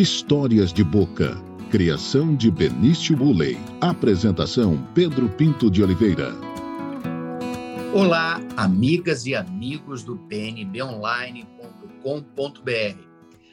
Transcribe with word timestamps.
Histórias 0.00 0.72
de 0.72 0.82
Boca. 0.82 1.36
Criação 1.70 2.34
de 2.34 2.50
Benício 2.50 3.14
Bulley. 3.14 3.58
Apresentação 3.82 4.82
Pedro 4.94 5.28
Pinto 5.28 5.70
de 5.70 5.82
Oliveira. 5.82 6.32
Olá, 7.92 8.40
amigas 8.56 9.26
e 9.26 9.34
amigos 9.34 10.02
do 10.02 10.16
pnbonline.com.br. 10.16 12.98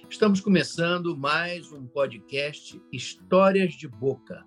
Estamos 0.10 0.39
começando 0.39 1.18
mais 1.18 1.70
um 1.73 1.86
podcast 1.86 2.82
Histórias 2.93 3.73
de 3.73 3.89
Boca, 3.89 4.45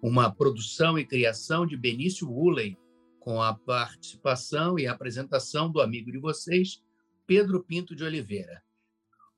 uma 0.00 0.30
produção 0.30 0.96
e 0.96 1.04
criação 1.04 1.66
de 1.66 1.76
Benício 1.76 2.30
Woolley, 2.30 2.78
com 3.18 3.42
a 3.42 3.52
participação 3.52 4.78
e 4.78 4.86
apresentação 4.86 5.68
do 5.68 5.80
amigo 5.80 6.12
de 6.12 6.18
vocês, 6.18 6.80
Pedro 7.26 7.64
Pinto 7.64 7.96
de 7.96 8.04
Oliveira. 8.04 8.62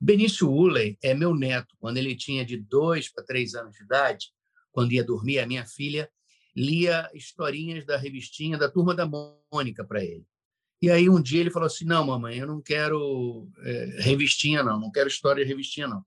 Benício 0.05 0.47
Ulley 0.47 0.99
é 1.01 1.15
meu 1.15 1.33
neto. 1.33 1.75
Quando 1.79 1.97
ele 1.97 2.15
tinha 2.15 2.45
de 2.45 2.57
dois 2.57 3.09
para 3.09 3.23
três 3.23 3.55
anos 3.55 3.75
de 3.75 3.83
idade, 3.83 4.27
quando 4.71 4.91
ia 4.91 5.03
dormir, 5.03 5.39
a 5.39 5.47
minha 5.47 5.65
filha 5.65 6.07
lia 6.55 7.09
historinhas 7.11 7.87
da 7.87 7.97
revistinha 7.97 8.55
da 8.55 8.69
Turma 8.69 8.93
da 8.93 9.09
Mônica 9.51 9.83
para 9.83 10.03
ele. 10.03 10.23
E 10.79 10.91
aí 10.91 11.09
um 11.09 11.19
dia 11.19 11.39
ele 11.39 11.49
falou 11.49 11.65
assim: 11.65 11.85
Não, 11.85 12.05
mamãe, 12.05 12.37
eu 12.37 12.45
não 12.45 12.61
quero 12.61 13.49
é, 13.63 13.97
revistinha, 14.01 14.61
não, 14.61 14.79
não 14.79 14.91
quero 14.91 15.07
história 15.07 15.43
de 15.43 15.49
revistinha, 15.49 15.87
não. 15.87 16.05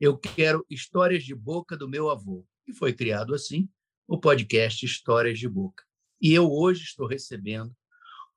Eu 0.00 0.18
quero 0.18 0.66
histórias 0.68 1.22
de 1.22 1.32
boca 1.32 1.76
do 1.76 1.88
meu 1.88 2.10
avô. 2.10 2.44
E 2.66 2.72
foi 2.72 2.92
criado 2.92 3.36
assim 3.36 3.68
o 4.08 4.18
podcast 4.18 4.84
Histórias 4.84 5.38
de 5.38 5.48
Boca. 5.48 5.84
E 6.20 6.34
eu 6.34 6.50
hoje 6.50 6.82
estou 6.82 7.06
recebendo, 7.06 7.72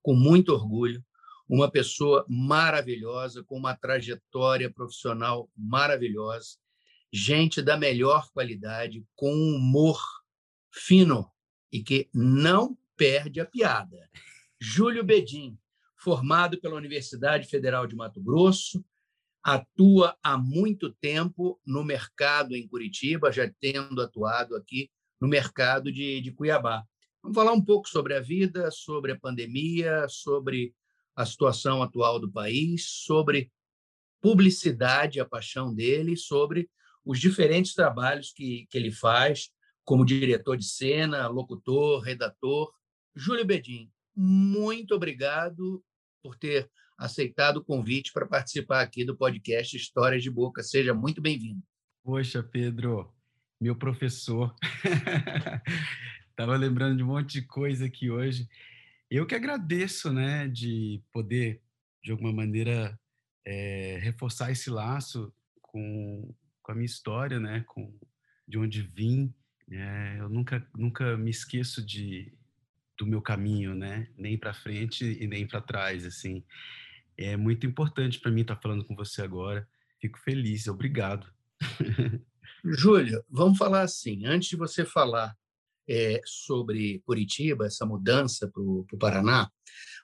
com 0.04 0.14
muito 0.14 0.54
orgulho, 0.54 1.04
uma 1.52 1.70
pessoa 1.70 2.26
maravilhosa, 2.30 3.44
com 3.44 3.58
uma 3.58 3.76
trajetória 3.76 4.72
profissional 4.72 5.52
maravilhosa, 5.54 6.56
gente 7.12 7.62
da 7.62 7.76
melhor 7.76 8.32
qualidade, 8.32 9.06
com 9.18 9.36
um 9.36 9.58
humor 9.58 10.02
fino 10.74 11.30
e 11.70 11.84
que 11.84 12.10
não 12.14 12.78
perde 12.96 13.42
a 13.42 13.46
piada. 13.46 14.10
Júlio 14.62 15.04
Bedin, 15.04 15.58
formado 15.98 16.58
pela 16.62 16.78
Universidade 16.78 17.50
Federal 17.50 17.86
de 17.86 17.98
Mato 17.98 18.22
Grosso, 18.22 18.82
atua 19.44 20.18
há 20.24 20.38
muito 20.38 20.90
tempo 21.02 21.60
no 21.66 21.84
mercado 21.84 22.56
em 22.56 22.66
Curitiba, 22.66 23.30
já 23.30 23.52
tendo 23.60 24.02
atuado 24.02 24.56
aqui 24.56 24.90
no 25.20 25.28
mercado 25.28 25.92
de, 25.92 26.22
de 26.22 26.32
Cuiabá. 26.32 26.86
Vamos 27.22 27.36
falar 27.36 27.52
um 27.52 27.64
pouco 27.64 27.90
sobre 27.90 28.16
a 28.16 28.22
vida, 28.22 28.72
sobre 28.72 29.12
a 29.12 29.20
pandemia, 29.20 30.08
sobre 30.08 30.74
a 31.16 31.26
situação 31.26 31.82
atual 31.82 32.20
do 32.20 32.32
país, 32.32 32.86
sobre 32.86 33.52
publicidade, 34.22 35.20
a 35.20 35.26
paixão 35.26 35.74
dele, 35.74 36.16
sobre 36.16 36.70
os 37.04 37.20
diferentes 37.20 37.74
trabalhos 37.74 38.32
que, 38.32 38.68
que 38.70 38.78
ele 38.78 38.92
faz 38.92 39.50
como 39.84 40.06
diretor 40.06 40.58
de 40.58 40.66
cena, 40.66 41.28
locutor, 41.28 42.02
redator. 42.02 42.72
Júlio 43.16 43.46
Bedin, 43.46 43.92
muito 44.16 44.96
obrigado 44.96 45.84
por 46.22 46.38
ter 46.38 46.70
aceitado 46.98 47.58
o 47.58 47.64
convite 47.64 48.14
para 48.14 48.28
participar 48.28 48.82
aqui 48.82 49.04
do 49.04 49.18
podcast 49.18 49.76
Histórias 49.76 50.22
de 50.22 50.30
Boca. 50.30 50.62
Seja 50.62 50.94
muito 50.94 51.20
bem-vindo. 51.20 51.62
Poxa, 52.04 52.44
Pedro, 52.44 53.12
meu 53.60 53.76
professor. 53.76 54.56
Estava 56.30 56.56
lembrando 56.56 56.98
de 56.98 57.04
um 57.04 57.08
monte 57.08 57.42
de 57.42 57.48
coisa 57.48 57.86
aqui 57.86 58.10
hoje. 58.10 58.48
Eu 59.12 59.26
que 59.26 59.36
agradeço, 59.36 60.14
né, 60.14 60.48
de 60.48 61.04
poder, 61.12 61.62
de 62.02 62.14
alguma 62.14 62.32
maneira, 62.32 62.98
é, 63.46 64.00
reforçar 64.02 64.52
esse 64.54 64.70
laço 64.70 65.34
com, 65.62 66.34
com 66.64 66.72
a 66.72 66.76
minha 66.76 66.86
história, 66.86 67.38
né, 67.38 67.62
com 67.68 67.94
de 68.48 68.58
onde 68.58 68.82
vim. 68.82 69.34
É, 69.70 70.16
eu 70.18 70.30
nunca, 70.30 70.66
nunca 70.74 71.18
me 71.18 71.30
esqueço 71.30 71.86
de, 71.86 72.34
do 72.98 73.06
meu 73.06 73.22
caminho, 73.22 73.76
né, 73.76 74.08
nem 74.18 74.38
para 74.38 74.54
frente 74.54 75.04
e 75.22 75.28
nem 75.28 75.46
para 75.46 75.60
trás, 75.60 76.06
assim. 76.06 76.42
É 77.18 77.36
muito 77.36 77.66
importante 77.66 78.18
para 78.18 78.32
mim 78.32 78.42
estar 78.44 78.56
falando 78.56 78.86
com 78.86 78.96
você 78.96 79.22
agora. 79.22 79.68
Fico 80.00 80.20
feliz, 80.20 80.70
obrigado. 80.70 81.28
Júlio, 82.64 83.22
vamos 83.30 83.58
falar 83.58 83.82
assim, 83.82 84.26
antes 84.26 84.48
de 84.48 84.56
você 84.56 84.86
falar 84.86 85.38
é, 85.92 86.22
sobre 86.24 87.00
Curitiba, 87.06 87.66
essa 87.66 87.86
mudança 87.86 88.48
para 88.48 88.62
o 88.62 88.86
Paraná, 88.98 89.52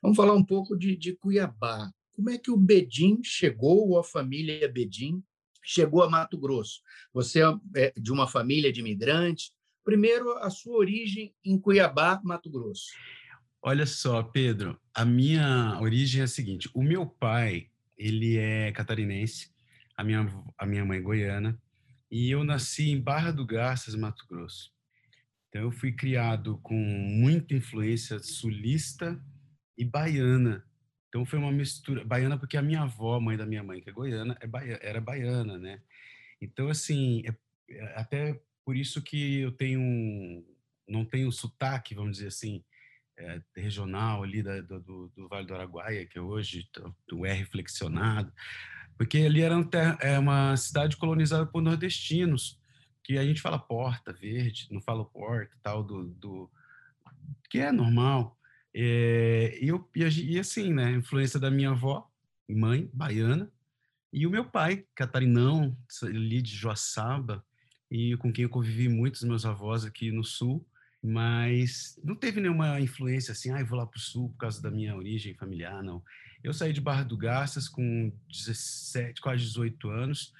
vamos 0.03 0.17
falar 0.17 0.33
um 0.33 0.43
pouco 0.43 0.77
de, 0.77 0.97
de, 0.97 1.15
Cuiabá. 1.15 1.89
Como 2.11 2.29
é 2.29 2.37
que 2.37 2.51
o 2.51 2.57
Bedim 2.57 3.21
chegou, 3.23 3.87
ou 3.87 3.97
a 3.97 4.03
família 4.03 4.67
Bedim 4.67 5.23
chegou 5.63 6.03
a 6.03 6.09
Mato 6.09 6.37
Grosso? 6.37 6.81
Você 7.13 7.39
é 7.73 7.93
de 7.95 8.11
uma 8.11 8.27
família 8.27 8.71
de 8.71 8.81
imigrantes. 8.81 9.53
Primeiro, 9.81 10.37
a 10.39 10.49
sua 10.49 10.75
origem 10.75 11.33
em 11.45 11.57
Cuiabá, 11.57 12.19
Mato 12.21 12.49
Grosso. 12.49 12.87
Olha 13.61 13.85
só, 13.85 14.21
Pedro, 14.21 14.77
a 14.93 15.05
minha 15.05 15.79
origem 15.79 16.19
é 16.19 16.25
a 16.25 16.27
seguinte: 16.27 16.69
o 16.73 16.83
meu 16.83 17.05
pai, 17.05 17.69
ele 17.97 18.35
é 18.35 18.73
catarinense, 18.73 19.51
a 19.95 20.03
minha, 20.03 20.27
a 20.57 20.65
minha 20.65 20.83
mãe 20.83 20.97
é 20.97 21.01
goiana, 21.01 21.57
e 22.11 22.29
eu 22.29 22.43
nasci 22.43 22.89
em 22.89 22.99
Barra 22.99 23.31
do 23.31 23.45
Garças, 23.45 23.95
Mato 23.95 24.25
Grosso. 24.27 24.75
Então, 25.57 25.65
eu 25.65 25.71
fui 25.71 25.91
criado 25.91 26.59
com 26.61 26.75
muita 26.75 27.55
influência 27.55 28.19
sulista 28.19 29.19
e 29.75 29.83
baiana. 29.83 30.63
Então, 31.07 31.25
foi 31.25 31.39
uma 31.39 31.51
mistura. 31.51 32.05
Baiana, 32.05 32.37
porque 32.37 32.57
a 32.57 32.61
minha 32.61 32.83
avó, 32.83 33.19
mãe 33.19 33.35
da 33.35 33.45
minha 33.45 33.63
mãe, 33.63 33.81
que 33.81 33.89
é 33.89 33.93
goiana, 33.93 34.37
é 34.39 34.45
baiana, 34.45 34.79
era 34.83 35.01
baiana, 35.01 35.57
né? 35.57 35.81
Então, 36.39 36.69
assim, 36.69 37.23
é, 37.25 37.35
é 37.71 37.99
até 37.99 38.39
por 38.63 38.75
isso 38.77 39.01
que 39.01 39.39
eu 39.39 39.51
tenho. 39.51 40.45
Não 40.87 41.03
tenho 41.03 41.31
sotaque, 41.31 41.95
vamos 41.95 42.17
dizer 42.17 42.27
assim, 42.27 42.63
é, 43.17 43.41
regional 43.55 44.23
ali 44.23 44.43
da, 44.43 44.61
do, 44.61 45.11
do, 45.15 45.27
Vale 45.27 45.47
do 45.47 45.55
Araguaia, 45.55 46.05
que 46.05 46.19
hoje 46.19 46.69
o 47.11 47.25
R 47.25 47.45
porque 48.95 49.17
ali 49.17 49.41
era 49.41 49.57
um 49.57 49.67
é 50.01 50.17
uma 50.17 50.55
cidade 50.55 50.95
colonizada 50.97 51.45
por 51.45 51.61
nordestinos 51.61 52.57
que 53.07 53.17
a 53.17 53.23
gente 53.23 53.41
fala 53.41 53.57
porta 53.57 54.11
verde, 54.11 54.67
não 54.69 54.81
fala 54.81 55.05
porta, 55.05 55.55
tal, 55.63 55.81
do, 55.81 56.07
do 56.09 56.51
que 57.49 57.59
é 57.59 57.71
normal. 57.71 58.37
É, 58.73 59.57
e, 59.61 59.69
eu, 59.69 59.89
e, 59.95 60.37
assim, 60.37 60.73
né, 60.73 60.91
influência 60.91 61.39
da 61.39 61.49
minha 61.49 61.69
avó, 61.69 62.11
mãe, 62.49 62.89
baiana, 62.93 63.49
e 64.11 64.27
o 64.27 64.29
meu 64.29 64.43
pai, 64.43 64.85
catarinão, 64.93 65.77
ali 66.03 66.41
de 66.41 66.53
Joaçaba, 66.53 67.45
e 67.89 68.17
com 68.17 68.29
quem 68.29 68.43
eu 68.43 68.49
convivi 68.49 68.89
muitos 68.89 69.23
meus 69.23 69.45
avós 69.45 69.85
aqui 69.85 70.11
no 70.11 70.25
sul, 70.25 70.67
mas 71.01 71.97
não 72.03 72.13
teve 72.13 72.41
nenhuma 72.41 72.77
influência 72.81 73.31
assim, 73.31 73.53
ah, 73.53 73.61
eu 73.61 73.65
vou 73.65 73.77
lá 73.77 73.85
para 73.85 73.97
o 73.97 74.01
sul 74.01 74.31
por 74.31 74.37
causa 74.39 74.61
da 74.61 74.69
minha 74.69 74.93
origem 74.97 75.33
familiar, 75.33 75.81
não. 75.81 76.03
Eu 76.43 76.51
saí 76.51 76.73
de 76.73 76.81
Barra 76.81 77.03
do 77.03 77.15
Garças 77.15 77.69
com 77.69 78.11
17, 78.29 79.21
quase 79.21 79.43
18 79.43 79.89
anos, 79.89 80.33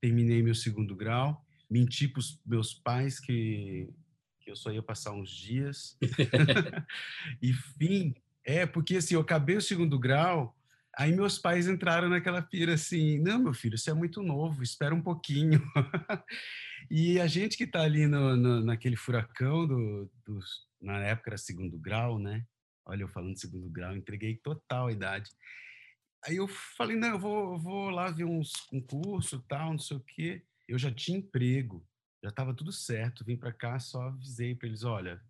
terminei 0.00 0.42
meu 0.42 0.54
segundo 0.54 0.96
grau, 0.96 1.45
menti 1.70 2.08
para 2.08 2.20
os 2.20 2.40
meus 2.44 2.72
pais 2.72 3.18
que, 3.18 3.88
que 4.40 4.50
eu 4.50 4.56
só 4.56 4.70
ia 4.70 4.82
passar 4.82 5.12
uns 5.12 5.30
dias. 5.30 5.96
e 7.42 7.52
fim, 7.52 8.14
é, 8.44 8.64
porque 8.64 8.96
assim, 8.96 9.14
eu 9.14 9.20
acabei 9.20 9.56
o 9.56 9.60
segundo 9.60 9.98
grau, 9.98 10.56
aí 10.96 11.12
meus 11.12 11.38
pais 11.38 11.68
entraram 11.68 12.08
naquela 12.08 12.40
pira 12.40 12.74
assim, 12.74 13.18
não, 13.18 13.38
meu 13.38 13.52
filho, 13.52 13.76
você 13.76 13.90
é 13.90 13.94
muito 13.94 14.22
novo, 14.22 14.62
espera 14.62 14.94
um 14.94 15.02
pouquinho. 15.02 15.60
e 16.90 17.20
a 17.20 17.26
gente 17.26 17.56
que 17.56 17.64
está 17.64 17.82
ali 17.82 18.06
no, 18.06 18.36
no, 18.36 18.64
naquele 18.64 18.96
furacão 18.96 19.66
do, 19.66 20.10
do, 20.24 20.38
na 20.80 20.98
época 21.00 21.30
era 21.30 21.38
segundo 21.38 21.78
grau, 21.78 22.18
né? 22.18 22.44
Olha, 22.84 23.02
eu 23.02 23.08
falando 23.08 23.38
segundo 23.38 23.68
grau, 23.68 23.96
entreguei 23.96 24.36
total 24.36 24.86
a 24.86 24.92
idade. 24.92 25.30
Aí 26.24 26.36
eu 26.36 26.46
falei, 26.46 26.96
não, 26.96 27.08
eu 27.08 27.18
vou, 27.18 27.58
vou 27.58 27.90
lá 27.90 28.10
ver 28.10 28.24
uns 28.24 28.52
concurso, 28.68 29.44
tal, 29.48 29.72
não 29.72 29.78
sei 29.78 29.96
o 29.96 30.00
quê 30.00 30.44
eu 30.68 30.78
já 30.78 30.90
tinha 30.90 31.18
emprego, 31.18 31.86
já 32.22 32.30
estava 32.30 32.54
tudo 32.54 32.72
certo. 32.72 33.24
Vim 33.24 33.36
para 33.36 33.52
cá, 33.52 33.78
só 33.78 34.02
avisei 34.02 34.54
para 34.54 34.68
eles: 34.68 34.84
olha, 34.84 35.20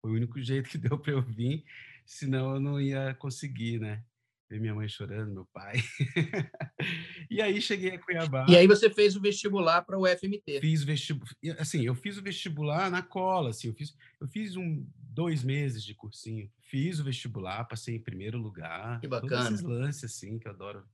foi 0.00 0.10
o 0.10 0.14
único 0.14 0.40
jeito 0.42 0.68
que 0.68 0.78
deu 0.78 0.98
para 0.98 1.12
eu 1.12 1.22
vir, 1.22 1.64
senão 2.04 2.54
eu 2.54 2.60
não 2.60 2.80
ia 2.80 3.14
conseguir, 3.14 3.78
né? 3.78 4.02
Ver 4.48 4.60
minha 4.60 4.74
mãe 4.74 4.88
chorando, 4.88 5.34
meu 5.34 5.44
pai. 5.46 5.74
e 7.28 7.42
aí 7.42 7.60
cheguei 7.60 7.96
a 7.96 7.98
Cuiabá. 7.98 8.46
E 8.48 8.56
aí 8.56 8.64
você 8.68 8.88
fez 8.88 9.16
o 9.16 9.20
vestibular 9.20 9.82
para 9.82 9.98
o 9.98 10.06
FMT? 10.06 10.60
Fiz 10.60 10.84
o 10.84 10.86
vestibular, 10.86 11.34
assim, 11.58 11.84
eu 11.84 11.96
fiz 11.96 12.16
o 12.16 12.22
vestibular 12.22 12.88
na 12.88 13.02
cola, 13.02 13.50
assim, 13.50 13.66
eu 13.66 13.74
fiz, 13.74 13.96
eu 14.20 14.28
fiz 14.28 14.54
um 14.54 14.86
dois 14.94 15.42
meses 15.42 15.82
de 15.82 15.94
cursinho, 15.94 16.48
fiz 16.60 17.00
o 17.00 17.04
vestibular, 17.04 17.64
passei 17.64 17.96
em 17.96 18.00
primeiro 18.00 18.38
lugar. 18.38 19.00
Que 19.00 19.08
bacana. 19.08 19.30
Todos 19.30 19.46
esses 19.54 19.62
lances 19.62 20.04
assim 20.04 20.38
que 20.38 20.46
eu 20.46 20.52
adoro 20.52 20.84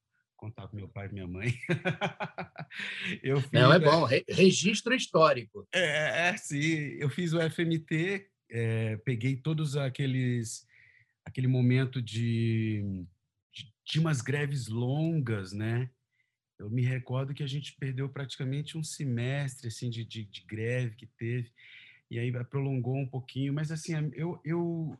contar 0.43 0.67
com 0.67 0.75
meu 0.75 0.89
pai 0.89 1.07
e 1.07 1.13
minha 1.13 1.27
mãe. 1.29 1.55
eu 3.23 3.41
fiz, 3.41 3.53
Não, 3.53 3.73
é 3.73 3.79
bom, 3.79 4.05
Re 4.05 4.25
registro 4.29 4.93
histórico. 4.93 5.69
É, 5.73 5.81
é, 5.81 6.29
é, 6.31 6.37
sim. 6.37 6.67
Eu 6.99 7.09
fiz 7.09 7.33
o 7.33 7.39
FMT, 7.39 8.27
é, 8.51 8.97
peguei 9.05 9.37
todos 9.37 9.77
aqueles. 9.77 10.67
aquele 11.25 11.47
momento 11.47 12.03
de, 12.03 12.83
de, 13.55 13.73
de 13.85 14.01
umas 14.01 14.21
greves 14.21 14.67
longas, 14.67 15.53
né? 15.53 15.89
eu 16.59 16.71
me 16.71 16.83
recordo 16.83 17.35
que 17.35 17.43
a 17.43 17.47
gente 17.47 17.75
perdeu 17.75 18.09
praticamente 18.09 18.79
um 18.79 18.85
semestre 18.85 19.67
assim 19.67 19.91
de, 19.91 20.05
de, 20.05 20.25
de 20.25 20.43
greve 20.43 20.95
que 20.95 21.07
teve 21.07 21.51
e 22.09 22.21
aí 22.21 22.31
prolongou 22.45 22.97
um 22.97 23.07
pouquinho, 23.07 23.53
mas 23.53 23.73
assim 23.73 23.95
eu, 24.15 24.41
eu 24.45 24.97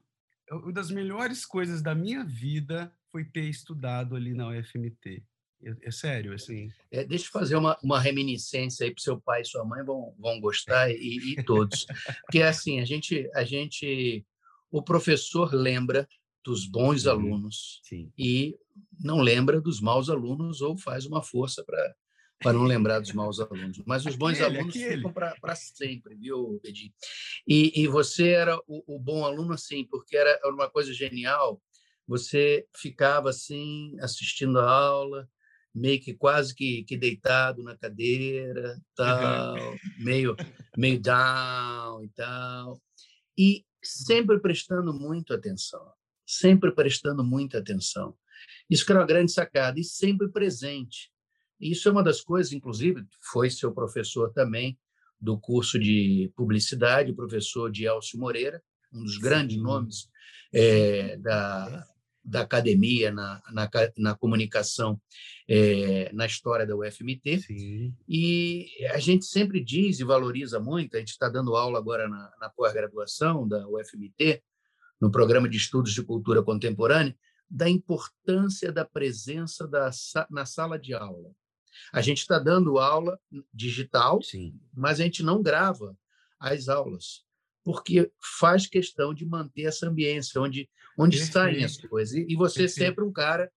uma 0.51 0.73
das 0.73 0.91
melhores 0.91 1.47
coisas 1.47 1.81
da 1.81 1.95
minha 1.95 2.25
vida 2.25 2.93
foi 3.13 3.25
ter 3.25 3.45
estudado 3.45 4.17
ali 4.17 4.35
na 4.35 4.49
UFMT. 4.49 5.23
É, 5.65 5.89
é 5.89 5.91
sério, 5.91 6.35
assim. 6.35 6.71
É, 6.91 7.05
deixa 7.05 7.27
eu 7.27 7.31
fazer 7.31 7.57
uma, 7.57 7.79
uma 7.83 8.01
reminiscência 8.01 8.85
aí 8.85 8.93
para 8.93 9.03
seu 9.03 9.21
pai 9.21 9.43
e 9.43 9.45
sua 9.45 9.65
mãe 9.65 9.85
vão, 9.85 10.15
vão 10.19 10.41
gostar 10.41 10.91
e, 10.91 11.33
e 11.33 11.45
todos, 11.45 11.87
porque 12.23 12.41
é 12.41 12.49
assim 12.49 12.81
a 12.81 12.85
gente 12.85 13.31
a 13.35 13.45
gente 13.45 14.25
o 14.71 14.83
professor 14.83 15.55
lembra 15.55 16.09
dos 16.45 16.67
bons 16.67 17.07
uhum. 17.07 17.13
alunos 17.13 17.81
Sim. 17.85 18.13
e 18.19 18.59
não 19.01 19.21
lembra 19.21 19.61
dos 19.61 19.81
maus 19.81 20.11
alunos 20.11 20.61
ou 20.61 20.77
faz 20.77 21.07
uma 21.07 21.23
força 21.23 21.63
para 21.65 21.95
para 22.43 22.53
não 22.53 22.65
lembrar 22.65 22.99
dos 22.99 23.13
maus 23.13 23.39
alunos. 23.39 23.81
Mas 23.87 24.05
os 24.05 24.17
bons 24.17 24.41
aquele, 24.41 24.59
alunos 24.59 24.75
aquele. 24.75 24.97
ficam 24.97 25.13
para 25.13 25.55
sempre, 25.55 26.17
viu, 26.17 26.59
Pedinho? 26.61 26.93
E, 27.47 27.83
e 27.83 27.87
você 27.87 28.31
era 28.31 28.59
o, 28.67 28.97
o, 28.97 28.99
bom 28.99 29.25
aluno, 29.25 29.53
assim, 29.53 29.85
porque 29.85 30.17
era 30.17 30.41
uma 30.47 30.69
coisa 30.69 30.93
genial. 30.93 31.63
Você 32.05 32.67
ficava 32.75 33.31
assim, 33.31 33.97
assistindo 34.01 34.59
a 34.59 34.69
aula, 34.69 35.29
meio 35.75 36.01
que 36.01 36.15
quase 36.15 36.55
que, 36.55 36.85
que 36.85 36.97
deitado 36.97 37.63
na 37.63 37.77
cadeira, 37.77 38.79
tal, 38.95 39.55
uhum. 39.55 39.77
meio, 39.99 40.37
meio 40.77 41.01
down 41.01 42.05
e 42.05 42.09
tal. 42.11 42.81
E 43.37 43.65
sempre 43.83 44.39
prestando 44.39 44.93
muito 44.93 45.33
atenção, 45.33 45.85
sempre 46.27 46.73
prestando 46.73 47.25
muita 47.25 47.59
atenção. 47.59 48.15
Isso 48.69 48.85
que 48.85 48.93
era 48.93 49.01
uma 49.01 49.07
grande 49.07 49.33
sacada, 49.33 49.79
e 49.81 49.85
sempre 49.85 50.29
presente. 50.29 51.11
Isso 51.61 51.89
é 51.89 51.93
uma 51.93 52.03
das 52.03 52.21
coisas, 52.21 52.53
inclusive, 52.53 53.05
foi 53.21 53.49
seu 53.49 53.73
professor 53.73 54.33
também 54.33 54.79
do 55.21 55.39
curso 55.39 55.79
de 55.79 56.33
publicidade, 56.37 57.15
professor 57.15 57.71
de 57.71 57.85
Elcio 57.85 58.19
Moreira, 58.19 58.63
um 58.93 59.05
dos 59.05 59.17
grandes 59.17 59.57
Sim. 59.57 59.63
nomes 59.63 60.09
é, 60.53 61.17
da, 61.19 61.87
da 62.25 62.43
academia 62.43 63.11
na, 63.11 63.43
na, 63.51 63.71
na 63.97 64.15
comunicação 64.15 65.01
é, 65.49 66.11
na 66.13 66.27
história 66.27 66.67
da 66.67 66.77
UFMT. 66.77 67.41
Sim. 67.41 67.95
E 68.09 68.69
a 68.93 68.99
gente 68.99 69.25
sempre 69.25 69.63
diz 69.63 69.99
e 69.99 70.05
valoriza 70.05 70.61
muito, 70.61 70.97
a 70.97 71.01
gente 71.01 71.11
está 71.11 71.29
dando 71.29 71.57
aula 71.57 71.79
agora 71.79 72.09
na, 72.09 72.33
na 72.41 72.49
pós-graduação 72.49 73.47
da 73.47 73.67
UFMT, 73.69 74.43
no 75.01 75.11
programa 75.11 75.49
de 75.49 75.57
estudos 75.57 75.93
de 75.93 76.03
cultura 76.03 76.43
contemporânea, 76.43 77.17
da 77.51 77.69
importância 77.69 78.73
da 78.73 78.85
presença 78.85 79.67
da, 79.67 79.91
na 80.31 80.47
sala 80.47 80.79
de 80.79 80.95
aula. 80.95 81.35
A 81.93 82.01
gente 82.01 82.19
está 82.19 82.39
dando 82.39 82.79
aula 82.79 83.19
digital, 83.53 84.23
Sim. 84.23 84.59
mas 84.73 85.01
a 85.01 85.05
gente 85.05 85.23
não 85.23 85.43
grava 85.43 85.97
as 86.39 86.69
aulas, 86.69 87.25
porque 87.65 88.11
faz 88.39 88.67
questão 88.67 89.13
de 89.13 89.27
manter 89.27 89.63
essa 89.63 89.89
ambiência 89.89 90.41
onde, 90.41 90.69
onde 90.99 91.19
saem 91.25 91.65
as 91.65 91.77
coisas. 91.77 92.15
E, 92.15 92.35
você 92.35 92.61
Perfeito. 92.61 92.83
é 92.83 92.87
sempre 92.87 93.05
um 93.05 93.13
cara 93.13 93.51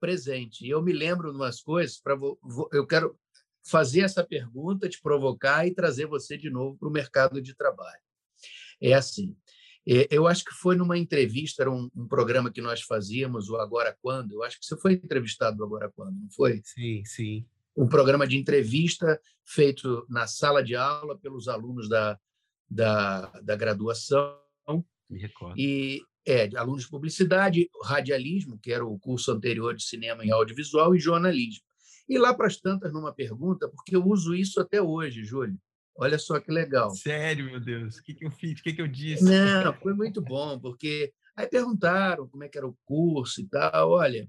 presente. 0.00 0.66
E 0.66 0.70
eu 0.70 0.82
me 0.82 0.92
lembro 0.92 1.30
de 1.30 1.36
umas 1.36 1.60
coisas, 1.60 1.98
para 1.98 2.16
eu 2.72 2.86
quero 2.86 3.18
fazer 3.66 4.02
essa 4.02 4.22
pergunta, 4.22 4.88
te 4.88 5.00
provocar 5.00 5.66
e 5.66 5.74
trazer 5.74 6.06
você 6.06 6.36
de 6.36 6.50
novo 6.50 6.76
para 6.78 6.88
o 6.88 6.92
mercado 6.92 7.40
de 7.40 7.54
trabalho. 7.54 8.02
É 8.80 8.92
assim, 8.92 9.34
é, 9.86 10.08
eu 10.10 10.26
acho 10.26 10.44
que 10.44 10.52
foi 10.52 10.76
numa 10.76 10.96
entrevista, 10.96 11.62
era 11.62 11.70
um, 11.70 11.90
um, 11.94 12.06
programa 12.06 12.50
que 12.50 12.60
nós 12.60 12.82
fazíamos, 12.82 13.48
o 13.48 13.56
Agora 13.56 13.96
Quando. 14.00 14.32
Eu 14.32 14.42
acho 14.42 14.58
que 14.58 14.66
você 14.66 14.76
foi 14.76 14.94
entrevistado 14.94 15.56
do 15.56 15.64
Agora 15.64 15.90
Quando, 15.94 16.18
não 16.18 16.30
foi? 16.30 16.60
Sim, 16.64 17.02
sim. 17.04 17.46
Um 17.76 17.88
programa 17.88 18.26
de 18.26 18.36
entrevista 18.36 19.20
feito 19.44 20.06
na 20.08 20.26
sala 20.26 20.62
de 20.62 20.74
aula 20.74 21.18
pelos 21.18 21.48
alunos 21.48 21.88
da, 21.88 22.18
da, 22.70 23.26
da 23.40 23.56
graduação. 23.56 24.38
Me 25.10 25.18
recordo. 25.18 25.58
E 25.58 26.02
é, 26.26 26.48
alunos 26.56 26.84
de 26.84 26.90
publicidade, 26.90 27.68
radialismo, 27.82 28.58
que 28.58 28.72
era 28.72 28.84
o 28.84 28.98
curso 28.98 29.30
anterior 29.32 29.74
de 29.74 29.84
cinema 29.84 30.24
e 30.24 30.30
audiovisual, 30.30 30.94
e 30.94 30.98
jornalismo. 30.98 31.64
E 32.08 32.18
lá 32.18 32.34
para 32.34 32.46
as 32.46 32.56
tantas, 32.56 32.92
numa 32.92 33.14
pergunta, 33.14 33.68
porque 33.68 33.96
eu 33.96 34.04
uso 34.06 34.34
isso 34.34 34.60
até 34.60 34.80
hoje, 34.80 35.24
Júlio. 35.24 35.58
Olha 35.96 36.18
só 36.18 36.40
que 36.40 36.50
legal. 36.50 36.90
Sério, 36.90 37.44
meu 37.44 37.60
Deus, 37.60 37.96
o 37.96 38.02
que, 38.02 38.14
que 38.14 38.26
eu 38.26 38.30
fiz? 38.30 38.58
O 38.58 38.62
que, 38.62 38.72
que 38.72 38.82
eu 38.82 38.88
disse? 38.88 39.24
Não, 39.24 39.72
foi 39.74 39.94
muito 39.94 40.20
bom, 40.20 40.58
porque 40.58 41.12
aí 41.36 41.46
perguntaram 41.46 42.26
como 42.28 42.42
é 42.42 42.48
que 42.48 42.58
era 42.58 42.66
o 42.66 42.76
curso 42.84 43.40
e 43.40 43.46
tal. 43.46 43.90
Olha, 43.90 44.28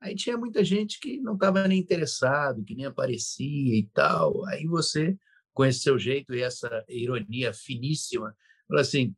aí 0.00 0.14
tinha 0.14 0.38
muita 0.38 0.64
gente 0.64 0.98
que 0.98 1.20
não 1.20 1.34
estava 1.34 1.68
nem 1.68 1.78
interessado, 1.78 2.64
que 2.64 2.74
nem 2.74 2.86
aparecia 2.86 3.76
e 3.76 3.86
tal. 3.92 4.44
Aí 4.46 4.66
você, 4.66 5.16
com 5.52 5.64
esse 5.64 5.80
seu 5.80 5.98
jeito 5.98 6.34
e 6.34 6.42
essa 6.42 6.82
ironia 6.88 7.52
finíssima, 7.52 8.34
falou 8.66 8.80
assim: 8.80 9.14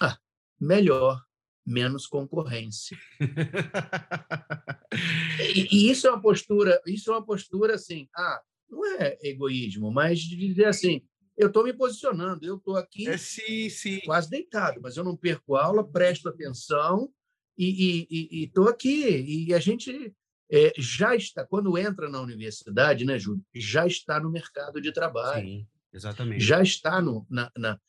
ah, 0.00 0.16
melhor, 0.60 1.20
menos 1.66 2.06
concorrência. 2.06 2.96
e, 5.54 5.68
e, 5.70 5.90
isso 5.90 6.06
é 6.06 6.10
uma 6.10 6.20
postura, 6.20 6.80
isso 6.86 7.10
é 7.10 7.14
uma 7.14 7.24
postura 7.24 7.74
assim, 7.74 8.08
ah, 8.16 8.40
não 8.68 8.84
é 9.00 9.18
egoísmo, 9.22 9.90
mas 9.90 10.20
de 10.20 10.36
dizer 10.36 10.66
assim, 10.66 11.02
eu 11.36 11.48
estou 11.48 11.64
me 11.64 11.72
posicionando, 11.72 12.44
eu 12.44 12.56
estou 12.56 12.76
aqui 12.76 13.08
é, 13.08 13.16
sim, 13.16 13.68
sim. 13.68 14.00
quase 14.04 14.30
deitado, 14.30 14.80
mas 14.82 14.96
eu 14.96 15.04
não 15.04 15.16
perco 15.16 15.56
aula, 15.56 15.86
presto 15.86 16.28
atenção 16.28 17.10
e 17.56 18.44
estou 18.44 18.68
aqui. 18.68 19.46
E 19.46 19.54
a 19.54 19.58
gente 19.58 20.14
é, 20.50 20.72
já 20.76 21.14
está, 21.14 21.44
quando 21.44 21.76
entra 21.78 22.08
na 22.08 22.20
universidade, 22.20 23.04
né, 23.04 23.18
Júlio, 23.18 23.44
já 23.54 23.86
está 23.86 24.20
no 24.20 24.30
mercado 24.30 24.80
de 24.80 24.92
trabalho. 24.92 25.46
Sim, 25.46 25.66
exatamente. 25.92 26.44
Já 26.44 26.62
está 26.62 27.00
no, 27.00 27.26
na, 27.28 27.50
na, 27.56 27.80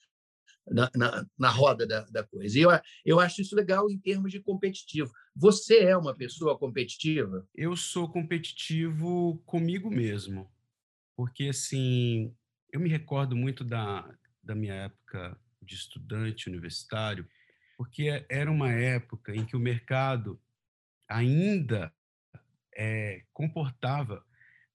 na, 0.68 0.90
na, 0.96 1.26
na 1.38 1.50
roda 1.50 1.86
da, 1.86 2.02
da 2.06 2.24
coisa. 2.24 2.58
E 2.58 2.62
eu, 2.62 2.70
eu 3.06 3.20
acho 3.20 3.42
isso 3.42 3.56
legal 3.56 3.90
em 3.90 3.98
termos 3.98 4.32
de 4.32 4.40
competitivo. 4.40 5.12
Você 5.36 5.80
é 5.80 5.98
uma 5.98 6.16
pessoa 6.16 6.58
competitiva? 6.58 7.48
Eu 7.54 7.76
sou 7.76 8.10
competitivo 8.10 9.42
comigo 9.46 9.90
mesmo. 9.90 10.50
Porque, 11.16 11.46
assim, 11.46 12.34
eu 12.72 12.80
me 12.80 12.90
recordo 12.90 13.36
muito 13.36 13.64
da, 13.64 14.10
da 14.44 14.54
minha 14.54 14.74
época 14.74 15.40
de 15.62 15.76
estudante 15.76 16.50
universitário, 16.50 17.28
porque 17.78 18.26
era 18.30 18.52
uma 18.52 18.72
época 18.72 19.36
em 19.36 19.46
que 19.46 19.56
o 19.56 19.60
mercado 19.60 20.40
ainda 21.08 21.94
é, 22.76 23.24
comportava 23.34 24.24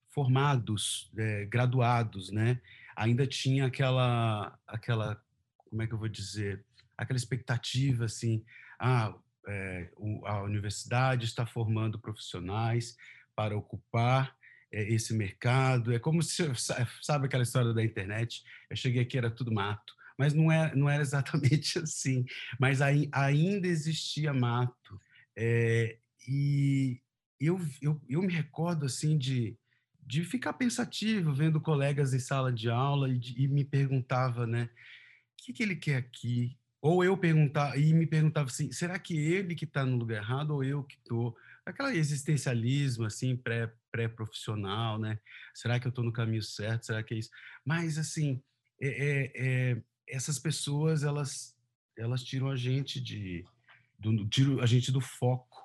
formados, 0.08 1.10
é, 1.16 1.44
graduados, 1.46 2.30
né? 2.30 2.60
Ainda 2.96 3.26
tinha 3.26 3.66
aquela, 3.66 4.58
aquela, 4.66 5.22
como 5.70 5.82
é 5.82 5.86
que 5.86 5.94
eu 5.94 5.98
vou 5.98 6.08
dizer, 6.08 6.64
aquela 6.98 7.16
expectativa 7.16 8.04
assim, 8.04 8.44
ah, 8.78 9.14
é, 9.48 9.90
a 10.26 10.42
universidade 10.42 11.24
está 11.24 11.46
formando 11.46 11.98
profissionais 11.98 12.96
para 13.34 13.56
ocupar 13.56 14.36
é, 14.72 14.92
esse 14.92 15.14
mercado. 15.14 15.94
É 15.94 15.98
como 15.98 16.22
se, 16.22 16.42
sabe 17.00 17.26
aquela 17.26 17.42
história 17.42 17.72
da 17.72 17.84
internet? 17.84 18.42
Eu 18.68 18.76
cheguei 18.76 19.02
aqui, 19.02 19.16
era 19.16 19.30
tudo 19.30 19.52
mato. 19.52 19.94
Mas 20.18 20.34
não, 20.34 20.52
é, 20.52 20.74
não 20.74 20.90
era 20.90 21.02
exatamente 21.02 21.78
assim. 21.80 22.24
Mas 22.58 22.82
aí, 22.82 23.08
ainda 23.12 23.66
existia 23.66 24.34
mato. 24.34 25.00
É, 25.36 25.96
e 26.28 27.00
eu, 27.40 27.58
eu, 27.80 28.00
eu 28.08 28.20
me 28.20 28.32
recordo 28.32 28.84
assim 28.84 29.16
de, 29.16 29.56
de 30.06 30.24
ficar 30.24 30.52
pensativo 30.52 31.32
vendo 31.32 31.60
colegas 31.60 32.12
em 32.12 32.18
sala 32.18 32.52
de 32.52 32.68
aula 32.68 33.08
e, 33.08 33.18
de, 33.18 33.42
e 33.42 33.48
me 33.48 33.64
perguntava, 33.64 34.46
né? 34.46 34.68
Que, 35.40 35.52
que 35.52 35.62
ele 35.62 35.76
quer 35.76 35.96
aqui? 35.96 36.56
Ou 36.82 37.04
eu 37.04 37.16
perguntar 37.16 37.78
e 37.78 37.92
me 37.92 38.06
perguntava 38.06 38.48
assim, 38.48 38.70
será 38.72 38.98
que 38.98 39.16
ele 39.16 39.54
que 39.54 39.64
está 39.64 39.84
no 39.84 39.96
lugar 39.96 40.22
errado 40.22 40.52
ou 40.52 40.64
eu 40.64 40.82
que 40.84 40.96
estou? 40.96 41.36
Aquela 41.64 41.94
existencialismo 41.94 43.04
assim 43.04 43.36
pré 43.36 43.72
pré-profissional, 43.90 44.98
né? 44.98 45.18
Será 45.52 45.80
que 45.80 45.86
eu 45.86 45.90
estou 45.90 46.04
no 46.04 46.12
caminho 46.12 46.42
certo? 46.42 46.86
Será 46.86 47.02
que 47.02 47.14
é 47.14 47.18
isso? 47.18 47.30
Mas 47.64 47.98
assim, 47.98 48.40
é, 48.80 48.88
é, 48.88 49.32
é, 49.34 49.82
essas 50.08 50.38
pessoas 50.38 51.02
elas 51.02 51.56
elas 51.98 52.22
tiram 52.22 52.48
a 52.48 52.56
gente 52.56 53.00
de 53.00 53.44
do, 53.98 54.26
tiram 54.28 54.60
a 54.60 54.66
gente 54.66 54.90
do 54.92 55.00
foco. 55.00 55.58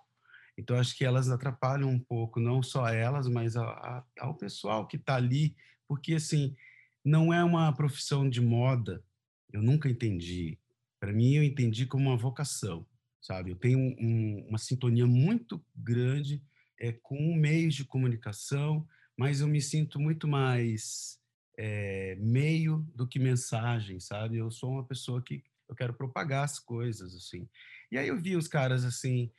Então 0.57 0.77
acho 0.77 0.97
que 0.97 1.05
elas 1.05 1.29
atrapalham 1.29 1.89
um 1.89 1.99
pouco, 1.99 2.39
não 2.39 2.63
só 2.63 2.87
elas, 2.87 3.27
mas 3.27 3.55
a, 3.55 3.63
a, 3.63 4.03
ao 4.19 4.35
pessoal 4.35 4.87
que 4.87 4.97
está 4.97 5.15
ali, 5.15 5.55
porque 5.87 6.15
assim 6.15 6.55
não 7.03 7.33
é 7.33 7.43
uma 7.43 7.71
profissão 7.73 8.27
de 8.29 8.41
moda. 8.41 9.03
Eu 9.51 9.61
nunca 9.61 9.89
entendi. 9.89 10.57
Para 10.99 11.13
mim 11.13 11.35
eu 11.35 11.43
entendi 11.43 11.85
como 11.85 12.09
uma 12.09 12.17
vocação, 12.17 12.85
sabe? 13.21 13.51
Eu 13.51 13.55
tenho 13.55 13.79
um, 13.79 14.45
uma 14.49 14.57
sintonia 14.57 15.05
muito 15.05 15.63
grande 15.75 16.43
é, 16.79 16.91
com 16.91 17.35
meios 17.35 17.75
de 17.75 17.85
comunicação, 17.85 18.87
mas 19.17 19.41
eu 19.41 19.47
me 19.47 19.61
sinto 19.61 19.99
muito 19.99 20.27
mais 20.27 21.19
é, 21.57 22.15
meio 22.15 22.79
do 22.93 23.07
que 23.07 23.19
mensagem, 23.19 23.99
sabe? 23.99 24.37
Eu 24.37 24.51
sou 24.51 24.71
uma 24.71 24.85
pessoa 24.85 25.21
que 25.21 25.43
eu 25.67 25.75
quero 25.75 25.93
propagar 25.93 26.43
as 26.43 26.59
coisas, 26.59 27.15
assim. 27.15 27.49
E 27.91 27.97
aí 27.97 28.07
eu 28.07 28.17
vi 28.17 28.35
os 28.35 28.47
caras, 28.47 28.83
assim, 28.83 29.31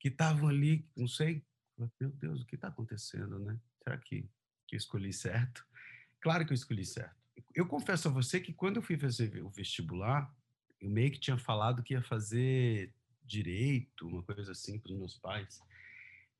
que 0.00 0.08
estavam 0.08 0.48
ali, 0.48 0.88
não 0.96 1.06
sei, 1.06 1.44
meu 1.76 2.10
Deus, 2.10 2.40
o 2.40 2.46
que 2.46 2.54
está 2.54 2.68
acontecendo, 2.68 3.38
né? 3.38 3.58
Será 3.84 3.96
que 3.98 4.28
que 4.68 4.76
eu 4.76 4.78
escolhi 4.78 5.12
certo. 5.12 5.66
Claro 6.20 6.44
que 6.44 6.52
eu 6.52 6.54
escolhi 6.54 6.84
certo. 6.84 7.17
Eu 7.54 7.66
confesso 7.66 8.08
a 8.08 8.10
você 8.10 8.40
que 8.40 8.52
quando 8.52 8.76
eu 8.76 8.82
fui 8.82 8.96
fazer 8.96 9.42
o 9.42 9.50
vestibular, 9.50 10.32
eu 10.80 10.90
meio 10.90 11.10
que 11.10 11.20
tinha 11.20 11.36
falado 11.36 11.82
que 11.82 11.94
ia 11.94 12.02
fazer 12.02 12.92
direito, 13.24 14.06
uma 14.06 14.22
coisa 14.22 14.52
assim, 14.52 14.78
para 14.78 14.92
os 14.92 14.98
meus 14.98 15.18
pais. 15.18 15.60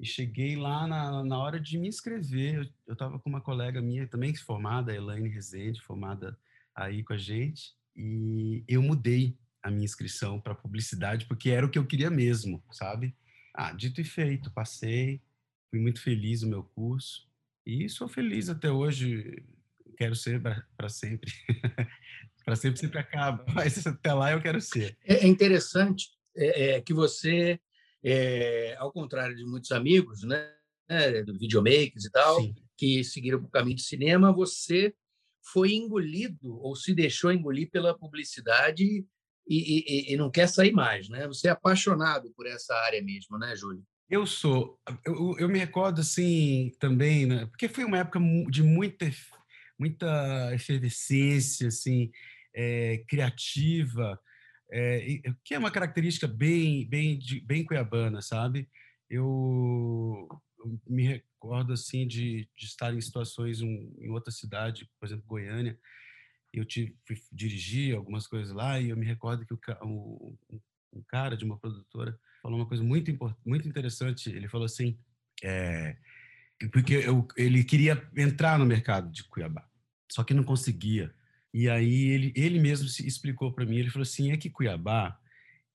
E 0.01 0.07
cheguei 0.07 0.57
lá 0.57 0.87
na, 0.87 1.25
na 1.25 1.39
hora 1.39 1.59
de 1.59 1.77
me 1.77 1.89
inscrever. 1.89 2.73
Eu 2.87 2.93
estava 2.93 3.19
com 3.19 3.29
uma 3.29 3.41
colega 3.41 3.83
minha 3.83 4.07
também 4.07 4.35
formada, 4.35 4.95
Elaine 4.95 5.29
Rezende, 5.29 5.81
formada 5.83 6.39
aí 6.75 7.03
com 7.03 7.13
a 7.13 7.19
gente. 7.19 7.75
E 7.97 8.65
eu 8.69 8.81
mudei 8.81 9.37
a 9.63 9.71
minha 9.71 9.85
inscrição 9.85 10.41
para 10.41 10.55
publicidade 10.55 11.27
porque 11.27 11.51
era 11.51 11.67
o 11.67 11.71
que 11.71 11.79
eu 11.79 11.87
queria 11.87 12.11
mesmo, 12.11 12.63
sabe? 12.71 13.15
Ah, 13.53 13.73
dito 13.73 14.01
e 14.01 14.05
feito, 14.05 14.53
passei, 14.53 15.21
fui 15.69 15.81
muito 15.81 16.01
feliz 16.01 16.43
no 16.43 16.49
meu 16.49 16.63
curso 16.63 17.29
e 17.67 17.89
sou 17.89 18.09
feliz 18.09 18.49
até 18.49 18.71
hoje. 18.71 19.45
Quero 19.99 20.15
ser 20.15 20.41
para 20.77 20.89
sempre. 20.89 21.33
para 22.45 22.55
sempre 22.55 22.79
sempre 22.79 22.99
acaba, 23.01 23.45
mas 23.53 23.85
até 23.85 24.13
lá 24.15 24.31
eu 24.31 24.41
quero 24.41 24.61
ser. 24.61 24.97
É, 25.05 25.25
é 25.25 25.27
interessante 25.27 26.07
é, 26.37 26.77
é, 26.77 26.81
que 26.81 26.95
você, 26.95 27.59
é, 28.03 28.77
ao 28.79 28.93
contrário 28.93 29.35
de 29.35 29.45
muitos 29.45 29.73
amigos, 29.73 30.23
né, 30.23 30.55
né 30.89 31.25
videomakers 31.25 32.05
e 32.05 32.11
tal, 32.13 32.41
Sim. 32.41 32.55
que 32.77 33.03
seguiram 33.03 33.41
o 33.41 33.51
caminho 33.51 33.75
de 33.75 33.83
cinema, 33.83 34.33
você 34.33 34.95
foi 35.53 35.73
engolido 35.73 36.57
ou 36.61 36.77
se 36.77 36.95
deixou 36.95 37.33
engolir 37.33 37.69
pela 37.69 37.99
publicidade 37.99 38.85
e, 38.85 39.05
e, 39.49 40.13
e, 40.13 40.17
não 40.17 40.31
quer 40.31 40.47
sair 40.47 40.73
mais, 40.73 41.09
né? 41.09 41.27
Você 41.27 41.49
é 41.49 41.51
apaixonado 41.51 42.31
por 42.37 42.47
essa 42.47 42.75
área 42.85 43.03
mesmo, 43.03 43.37
né, 43.37 43.57
Júlio? 43.57 43.83
Eu 44.09 44.27
sou. 44.27 44.79
Eu, 45.05 45.37
eu 45.39 45.49
me 45.49 45.59
recordo 45.59 46.03
assim 46.03 46.71
também, 46.79 47.27
né? 47.27 47.47
Porque 47.47 47.69
foi 47.69 47.85
uma 47.85 47.99
época 47.99 48.21
de 48.49 48.63
muita 48.63 49.07
muita 49.79 50.55
efervescência, 50.55 51.69
assim, 51.69 52.11
é, 52.55 53.05
criativa, 53.09 54.21
é, 54.71 55.21
que 55.45 55.55
é 55.55 55.59
uma 55.59 55.71
característica 55.71 56.27
bem 56.27 56.87
bem 56.89 57.19
bem 57.45 57.65
cuiabana, 57.65 58.21
sabe? 58.21 58.69
Eu, 59.09 60.29
eu 60.59 60.81
me 60.87 61.07
recordo 61.07 61.73
assim 61.73 62.07
de, 62.07 62.49
de 62.57 62.67
estar 62.67 62.93
em 62.93 63.01
situações 63.01 63.63
um, 63.63 63.95
em 63.99 64.11
outra 64.11 64.31
cidade, 64.31 64.91
por 64.99 65.07
exemplo, 65.07 65.25
Goiânia. 65.27 65.79
Eu 66.53 66.65
tive, 66.65 66.97
fui 67.07 67.17
dirigir 67.33 67.95
algumas 67.95 68.27
coisas 68.27 68.55
lá 68.55 68.81
e 68.81 68.91
eu 68.91 68.97
me 68.97 69.07
recordo 69.07 69.47
que 69.47 69.55
o, 69.55 69.59
um, 69.85 70.37
um 70.93 71.03
cara 71.07 71.37
de 71.37 71.45
uma 71.45 71.59
produtora 71.59 72.19
falou 72.43 72.59
uma 72.59 72.67
coisa 72.67 72.83
muito 72.83 73.11
muito 73.45 73.69
interessante. 73.69 74.31
Ele 74.31 74.49
falou 74.49 74.67
assim, 74.67 74.99
é, 75.43 75.97
porque 76.73 76.95
eu, 76.95 77.27
ele 77.37 77.63
queria 77.63 78.03
entrar 78.17 78.59
no 78.59 78.67
mercado 78.67 79.11
de 79.11 79.25
Cuiabá, 79.25 79.69
só 80.11 80.25
que 80.25 80.35
não 80.35 80.43
conseguia. 80.43 81.15
E 81.55 81.69
aí 81.69 82.09
ele, 82.09 82.33
ele 82.37 82.59
mesmo 82.59 82.89
se 82.89 83.07
explicou 83.07 83.53
para 83.53 83.65
mim. 83.65 83.77
Ele 83.77 83.91
falou 83.91 84.03
assim, 84.03 84.33
é 84.33 84.37
que 84.37 84.51
Cuiabá 84.51 85.19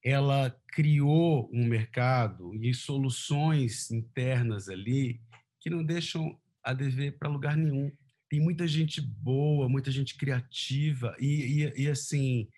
ela 0.03 0.55
criou 0.67 1.49
um 1.53 1.65
mercado 1.65 2.53
e 2.53 2.73
soluções 2.73 3.89
internas 3.89 4.67
ali 4.67 5.21
que 5.61 5.69
não 5.69 5.83
deixam 5.83 6.37
a 6.61 6.73
dever 6.73 7.17
para 7.17 7.29
lugar 7.29 7.55
nenhum. 7.55 7.89
Tem 8.29 8.39
muita 8.39 8.67
gente 8.67 8.99
boa, 8.99 9.69
muita 9.69 9.89
gente 9.89 10.15
criativa 10.15 11.15
e, 11.19 11.63
e, 11.63 11.83
e 11.83 11.89
assim 11.89 12.49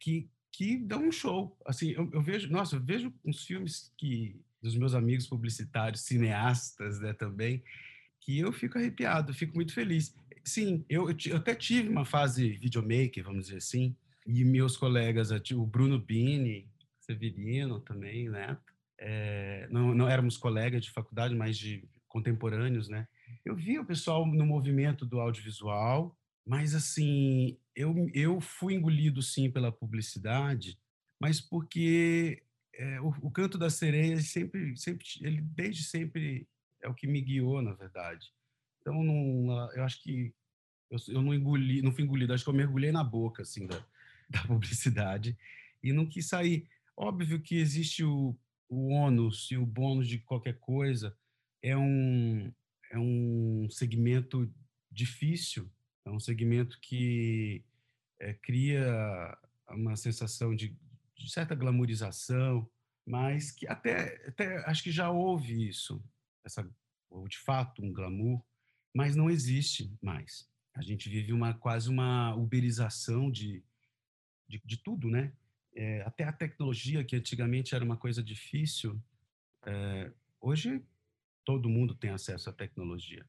que 0.00 0.28
que 0.52 0.76
dá 0.76 0.98
um 0.98 1.12
show. 1.12 1.56
Assim, 1.64 1.92
eu, 1.92 2.10
eu, 2.12 2.20
vejo, 2.20 2.50
nossa, 2.50 2.76
eu 2.76 2.80
vejo 2.80 3.12
uns 3.24 3.44
filmes 3.44 3.92
que 3.96 4.38
dos 4.62 4.76
meus 4.76 4.94
amigos 4.94 5.26
publicitários, 5.26 6.02
cineastas, 6.02 7.00
né, 7.00 7.12
também, 7.12 7.62
que 8.20 8.38
eu 8.38 8.52
fico 8.52 8.78
arrepiado, 8.78 9.34
fico 9.34 9.54
muito 9.54 9.72
feliz. 9.72 10.14
Sim, 10.44 10.84
eu, 10.88 11.08
eu 11.26 11.36
até 11.36 11.54
tive 11.54 11.88
uma 11.88 12.04
fase 12.04 12.50
videomaker, 12.50 13.24
vamos 13.24 13.46
dizer 13.46 13.58
assim, 13.58 13.96
e 14.26 14.44
meus 14.44 14.76
colegas, 14.76 15.30
o 15.30 15.66
Bruno 15.66 15.98
Bini, 15.98 16.68
Severino 17.00 17.80
também, 17.80 18.28
né? 18.28 18.56
É, 18.98 19.66
não, 19.70 19.94
não 19.94 20.08
éramos 20.08 20.36
colegas 20.36 20.84
de 20.84 20.90
faculdade, 20.90 21.34
mas 21.34 21.56
de 21.56 21.88
contemporâneos, 22.06 22.88
né? 22.88 23.08
Eu 23.44 23.56
vi 23.56 23.78
o 23.78 23.84
pessoal 23.84 24.26
no 24.26 24.44
movimento 24.44 25.06
do 25.06 25.20
audiovisual, 25.20 26.16
mas 26.46 26.74
assim, 26.74 27.56
eu, 27.74 28.10
eu 28.12 28.40
fui 28.40 28.74
engolido 28.74 29.22
sim 29.22 29.50
pela 29.50 29.72
publicidade, 29.72 30.78
mas 31.18 31.40
porque 31.40 32.42
é, 32.80 32.98
o, 32.98 33.08
o, 33.20 33.30
canto 33.30 33.58
da 33.58 33.68
sereia 33.68 34.18
sempre, 34.20 34.74
sempre, 34.74 35.06
ele 35.20 35.42
desde 35.42 35.84
sempre 35.84 36.48
é 36.82 36.88
o 36.88 36.94
que 36.94 37.06
me 37.06 37.20
guiou, 37.20 37.60
na 37.60 37.74
verdade. 37.74 38.32
Então, 38.80 39.04
não, 39.04 39.70
eu 39.74 39.84
acho 39.84 40.02
que 40.02 40.32
eu, 40.90 40.98
eu 41.08 41.20
não 41.20 41.34
engoli, 41.34 41.82
não 41.82 41.92
fui 41.92 42.04
engolido, 42.04 42.32
acho 42.32 42.42
que 42.42 42.48
eu 42.48 42.54
mergulhei 42.54 42.90
na 42.90 43.04
boca 43.04 43.42
assim 43.42 43.66
da, 43.66 43.84
da 44.30 44.42
publicidade 44.44 45.36
e 45.82 45.92
não 45.92 46.06
quis 46.06 46.26
sair. 46.26 46.66
Óbvio 46.96 47.42
que 47.42 47.56
existe 47.56 48.02
o, 48.02 48.34
o 48.66 48.88
ônus 48.88 49.50
e 49.50 49.58
o 49.58 49.66
bônus 49.66 50.08
de 50.08 50.18
qualquer 50.18 50.58
coisa. 50.58 51.14
É 51.62 51.76
um, 51.76 52.50
é 52.90 52.98
um 52.98 53.68
segmento 53.68 54.50
difícil, 54.90 55.70
é 56.06 56.10
um 56.10 56.18
segmento 56.18 56.80
que 56.80 57.62
é, 58.18 58.32
cria 58.32 59.36
uma 59.68 59.96
sensação 59.96 60.56
de, 60.56 60.74
de, 61.24 61.30
certa 61.30 61.54
glamorização, 61.54 62.68
mas 63.06 63.50
que 63.50 63.66
até, 63.66 64.26
até 64.26 64.58
acho 64.68 64.82
que 64.82 64.90
já 64.90 65.10
houve 65.10 65.68
isso, 65.68 66.02
essa, 66.44 66.68
de 67.28 67.38
fato 67.38 67.82
um 67.82 67.92
glamour, 67.92 68.42
mas 68.94 69.14
não 69.14 69.30
existe 69.30 69.92
mais. 70.02 70.48
A 70.74 70.82
gente 70.82 71.08
vive 71.08 71.32
uma 71.32 71.54
quase 71.54 71.88
uma 71.88 72.34
uberização 72.34 73.30
de, 73.30 73.62
de, 74.48 74.60
de 74.64 74.76
tudo, 74.76 75.08
né? 75.10 75.32
é, 75.74 76.02
até 76.02 76.24
a 76.24 76.32
tecnologia, 76.32 77.04
que 77.04 77.16
antigamente 77.16 77.74
era 77.74 77.84
uma 77.84 77.96
coisa 77.96 78.22
difícil, 78.22 79.00
é, 79.64 80.10
hoje 80.40 80.82
todo 81.44 81.68
mundo 81.68 81.94
tem 81.94 82.10
acesso 82.10 82.50
à 82.50 82.52
tecnologia. 82.52 83.24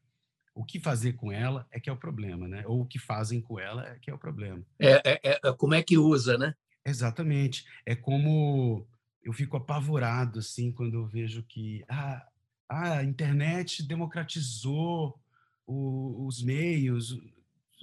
O 0.54 0.64
que 0.64 0.78
fazer 0.78 1.14
com 1.14 1.32
ela 1.32 1.66
é 1.70 1.80
que 1.80 1.88
é 1.88 1.92
o 1.92 1.96
problema, 1.96 2.46
né? 2.46 2.62
Ou 2.66 2.82
o 2.82 2.86
que 2.86 2.98
fazem 2.98 3.40
com 3.40 3.58
ela 3.58 3.88
é 3.88 3.98
que 3.98 4.10
é 4.10 4.14
o 4.14 4.18
problema. 4.18 4.62
É, 4.78 5.12
é, 5.12 5.40
é 5.42 5.52
como 5.56 5.72
é 5.72 5.82
que 5.82 5.96
usa, 5.96 6.36
né? 6.36 6.54
Exatamente. 6.84 7.64
É 7.86 7.94
como 7.94 8.86
eu 9.22 9.32
fico 9.32 9.56
apavorado 9.56 10.40
assim 10.40 10.72
quando 10.72 10.94
eu 10.94 11.06
vejo 11.06 11.42
que 11.44 11.84
ah, 11.88 12.26
a 12.68 13.04
internet 13.04 13.82
democratizou 13.82 15.18
o, 15.66 16.26
os 16.26 16.42
meios. 16.42 17.20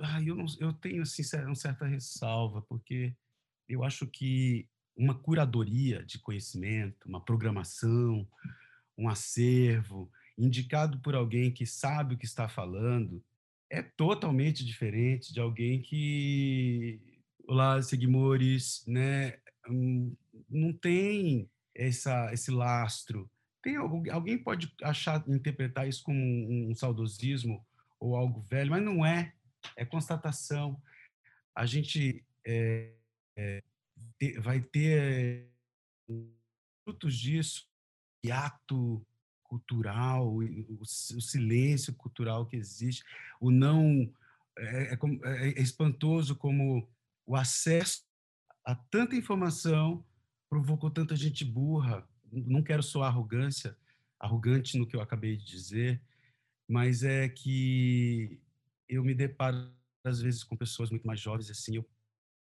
Ah, 0.01 0.21
eu, 0.21 0.35
não, 0.35 0.45
eu 0.59 0.73
tenho 0.73 1.03
assim, 1.03 1.23
uma 1.45 1.55
certa 1.55 1.85
ressalva, 1.85 2.61
porque 2.63 3.13
eu 3.67 3.83
acho 3.83 4.07
que 4.07 4.67
uma 4.95 5.15
curadoria 5.15 6.03
de 6.03 6.19
conhecimento, 6.19 7.07
uma 7.07 7.23
programação, 7.23 8.27
um 8.97 9.07
acervo, 9.07 10.11
indicado 10.37 10.99
por 10.99 11.15
alguém 11.15 11.51
que 11.51 11.65
sabe 11.65 12.15
o 12.15 12.17
que 12.17 12.25
está 12.25 12.49
falando, 12.49 13.23
é 13.69 13.81
totalmente 13.81 14.65
diferente 14.65 15.33
de 15.33 15.39
alguém 15.39 15.81
que, 15.81 16.99
olá, 17.49 17.81
seguimores, 17.81 18.83
né, 18.85 19.39
hum, 19.67 20.15
não 20.47 20.71
tem 20.71 21.49
essa, 21.73 22.31
esse 22.31 22.51
lastro. 22.51 23.29
Tem 23.63 23.75
alguém 23.75 24.37
pode 24.37 24.71
achar, 24.83 25.23
interpretar 25.27 25.87
isso 25.89 26.03
como 26.03 26.19
um, 26.19 26.69
um 26.69 26.75
saudosismo 26.75 27.65
ou 27.99 28.15
algo 28.15 28.39
velho, 28.41 28.69
mas 28.69 28.83
não 28.83 29.03
é. 29.03 29.33
É 29.75 29.83
constatação. 29.83 30.79
A 31.55 31.65
gente 31.65 32.23
é, 32.45 32.93
é, 33.35 33.63
vai 34.39 34.61
ter 34.61 35.49
frutos 36.85 37.17
disso, 37.17 37.67
o 38.23 38.31
ato 38.31 39.05
cultural, 39.43 40.27
o, 40.27 40.43
o, 40.79 40.85
silêncio 40.85 41.93
cultural 41.95 42.45
que 42.45 42.55
existe, 42.55 43.03
o 43.41 43.49
não 43.49 44.13
é, 44.55 44.93
é, 44.93 44.99
é, 45.23 45.49
é, 45.49 45.61
espantoso 45.61 46.35
como 46.35 46.87
o 47.29 47.35
acesso 47.35 48.01
a 48.65 48.73
tanta 48.73 49.15
informação 49.15 50.03
provocou 50.49 50.89
tanta 50.89 51.15
gente 51.15 51.45
burra. 51.45 52.07
Não 52.31 52.63
quero 52.63 52.81
soar 52.81 53.09
arrogância, 53.09 53.77
arrogante 54.19 54.79
no 54.79 54.87
que 54.87 54.95
eu 54.95 55.01
acabei 55.01 55.37
de 55.37 55.45
dizer, 55.45 56.01
mas 56.67 57.03
é 57.03 57.29
que 57.29 58.41
eu 58.87 59.03
me 59.03 59.13
deparo 59.13 59.71
às 60.03 60.21
vezes 60.21 60.43
com 60.43 60.57
pessoas 60.57 60.89
muito 60.89 61.05
mais 61.05 61.19
jovens 61.19 61.51
assim, 61.51 61.75
eu 61.75 61.87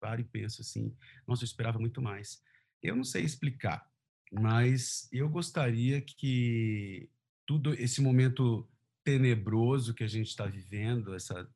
paro 0.00 0.20
e 0.20 0.25
penso 0.25 0.61
assim, 0.61 0.94
nossa, 1.26 1.42
eu 1.42 1.47
esperava 1.47 1.80
muito 1.80 2.00
mais. 2.00 2.40
Eu 2.80 2.94
não 2.94 3.04
sei 3.04 3.25
explicar, 3.25 3.85
mas 4.30 5.08
eu 5.11 5.28
gostaria 5.28 6.00
que 6.00 7.11
tudo 7.44 7.75
esse 7.75 8.00
momento 8.00 8.68
tenebroso 9.02 9.92
que 9.92 10.04
a 10.04 10.08
gente 10.08 10.28
está 10.28 10.47
vivendo, 10.47 11.14
essa, 11.14 11.49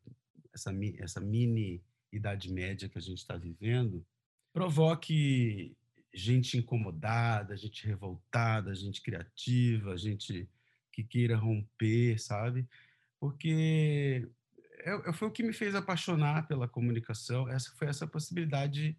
essa, 0.52 0.73
essa 0.99 1.21
mini 1.21 1.85
idade 2.12 2.52
média 2.52 2.88
que 2.88 2.99
a 2.99 3.02
gente 3.02 3.19
está 3.19 3.37
vivendo, 3.37 4.04
provoque 4.52 5.76
gente 6.14 6.59
incomodada, 6.59 7.57
gente 7.57 7.87
revoltada, 7.87 8.75
gente 8.75 9.00
criativa, 9.00 9.97
gente 9.97 10.49
que 10.92 11.02
queira 11.02 11.37
romper, 11.37 12.19
sabe? 12.19 12.69
porque 13.23 14.28
é, 14.81 15.12
foi 15.12 15.28
o 15.28 15.31
que 15.31 15.45
me 15.45 15.52
fez 15.52 15.76
apaixonar 15.76 16.49
pela 16.49 16.66
comunicação. 16.66 17.49
Essa 17.49 17.71
foi 17.76 17.87
essa 17.87 18.04
possibilidade 18.04 18.99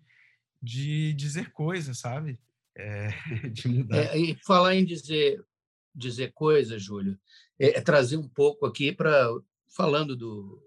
de 0.62 1.14
dizer 1.14 1.52
coisas, 1.52 2.00
sabe? 2.00 2.40
É, 2.76 3.10
de 3.50 3.68
mudar. 3.68 3.98
É, 3.98 4.18
e 4.18 4.36
falar 4.44 4.74
em 4.74 4.84
dizer 4.84 5.46
dizer 5.94 6.34
coisas, 6.34 6.82
Júlio, 6.82 7.20
é, 7.60 7.78
é 7.78 7.82
trazer 7.82 8.18
um 8.18 8.28
pouco 8.28 8.66
aqui 8.66 8.92
para 8.92 9.30
falando 9.68 10.16
do, 10.16 10.60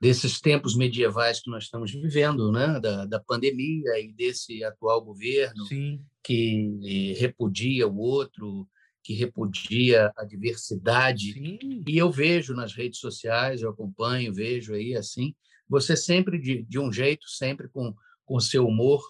desses 0.00 0.40
tempos 0.40 0.76
medievais 0.76 1.40
que 1.40 1.50
nós 1.50 1.64
estamos 1.64 1.92
vivendo, 1.92 2.52
né? 2.52 2.78
da, 2.80 3.06
da 3.06 3.20
pandemia 3.20 3.98
e 4.00 4.12
desse 4.12 4.62
atual 4.64 5.02
governo 5.02 5.64
Sim. 5.66 6.00
que 6.22 7.14
repudia 7.18 7.86
o 7.88 7.96
outro, 7.96 8.68
que 9.02 9.14
repudia 9.14 10.12
a 10.16 10.24
diversidade. 10.24 11.32
Sim. 11.32 11.82
E 11.86 11.96
eu 11.96 12.10
vejo 12.10 12.54
nas 12.54 12.74
redes 12.74 12.98
sociais, 12.98 13.62
eu 13.62 13.70
acompanho, 13.70 14.34
vejo 14.34 14.74
aí 14.74 14.94
assim, 14.94 15.34
você 15.68 15.96
sempre 15.96 16.38
de, 16.38 16.62
de 16.62 16.78
um 16.78 16.92
jeito, 16.92 17.28
sempre 17.28 17.68
com 17.68 17.94
com 18.24 18.40
seu 18.40 18.66
humor 18.66 19.02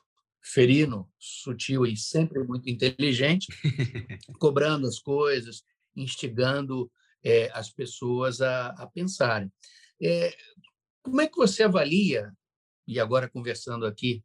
ferino, 0.43 1.11
sutil 1.19 1.87
e 1.87 1.97
sempre 1.97 2.45
muito 2.45 2.69
inteligente, 2.69 3.47
cobrando 4.38 4.87
as 4.87 4.99
coisas, 4.99 5.62
instigando 5.97 6.91
é, 7.23 7.50
as 7.55 7.71
pessoas 7.71 8.43
a, 8.43 8.69
a 8.69 8.87
pensarem. 8.87 9.50
É, 10.03 10.35
como 11.04 11.20
é 11.20 11.28
que 11.28 11.37
você 11.37 11.62
avalia, 11.62 12.34
e 12.88 12.99
agora 12.99 13.28
conversando 13.28 13.84
aqui 13.84 14.25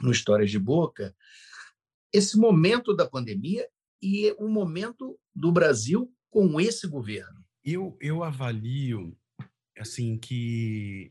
no 0.00 0.12
Histórias 0.12 0.50
de 0.50 0.58
Boca, 0.58 1.16
esse 2.12 2.36
momento 2.36 2.94
da 2.94 3.08
pandemia 3.08 3.66
e 4.00 4.30
o 4.38 4.46
momento 4.46 5.18
do 5.34 5.50
Brasil 5.50 6.14
com 6.30 6.60
esse 6.60 6.86
governo? 6.86 7.42
Eu, 7.64 7.96
eu 8.00 8.22
avalio 8.22 9.16
assim 9.78 10.18
que 10.18 11.10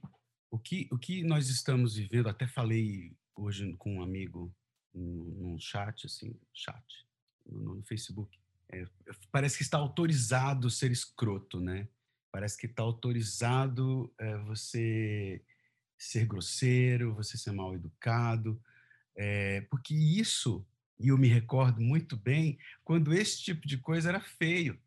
o, 0.51 0.59
que 0.59 0.87
o 0.91 0.97
que 0.97 1.23
nós 1.23 1.49
estamos 1.49 1.95
vivendo, 1.95 2.29
até 2.29 2.47
falei 2.47 3.17
hoje 3.35 3.75
com 3.77 3.97
um 3.97 4.03
amigo 4.03 4.55
num 4.93 5.57
chat, 5.57 6.05
assim, 6.05 6.39
chat, 6.53 7.07
no, 7.43 7.75
no 7.75 7.83
Facebook, 7.83 8.37
é, 8.71 8.85
parece 9.31 9.57
que 9.57 9.63
está 9.63 9.79
autorizado 9.79 10.69
ser 10.69 10.91
escroto, 10.91 11.59
né? 11.59 11.87
Parece 12.33 12.57
que 12.57 12.65
está 12.65 12.81
autorizado 12.81 14.11
é, 14.17 14.35
você 14.39 15.39
ser 15.95 16.25
grosseiro, 16.25 17.13
você 17.13 17.37
ser 17.37 17.51
mal 17.51 17.75
educado, 17.75 18.59
é, 19.15 19.61
porque 19.69 19.93
isso, 19.93 20.65
e 20.99 21.09
eu 21.09 21.17
me 21.19 21.27
recordo 21.27 21.79
muito 21.79 22.17
bem, 22.17 22.57
quando 22.83 23.13
esse 23.13 23.39
tipo 23.39 23.67
de 23.67 23.77
coisa 23.77 24.09
era 24.09 24.19
feio. 24.19 24.79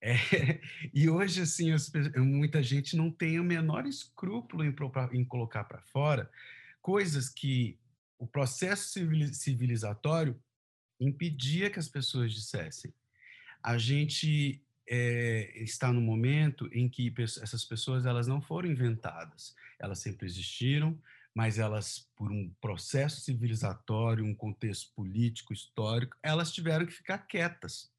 É, 0.00 0.14
e 0.92 1.08
hoje, 1.08 1.42
assim, 1.42 1.70
as, 1.70 1.92
muita 2.16 2.60
gente 2.60 2.96
não 2.96 3.08
tem 3.08 3.38
o 3.38 3.44
menor 3.44 3.86
escrúpulo 3.86 4.64
em, 4.64 4.74
em 5.12 5.24
colocar 5.24 5.62
para 5.62 5.80
fora 5.82 6.28
coisas 6.82 7.28
que 7.28 7.78
o 8.18 8.26
processo 8.26 8.98
civilizatório 9.32 10.36
impedia 10.98 11.70
que 11.70 11.78
as 11.78 11.88
pessoas 11.88 12.32
dissessem. 12.32 12.92
A 13.62 13.78
gente 13.78 14.60
é, 14.88 15.52
está 15.62 15.92
no 15.92 16.00
momento 16.00 16.68
em 16.72 16.88
que 16.88 17.12
essas 17.18 17.64
pessoas 17.64 18.06
elas 18.06 18.26
não 18.26 18.40
foram 18.40 18.70
inventadas, 18.70 19.54
elas 19.78 19.98
sempre 19.98 20.26
existiram, 20.26 20.98
mas 21.34 21.58
elas 21.58 22.08
por 22.16 22.32
um 22.32 22.50
processo 22.60 23.20
civilizatório, 23.20 24.24
um 24.24 24.34
contexto 24.34 24.92
político, 24.94 25.52
histórico, 25.52 26.16
elas 26.22 26.50
tiveram 26.50 26.86
que 26.86 26.92
ficar 26.92 27.18
quietas. 27.18 27.92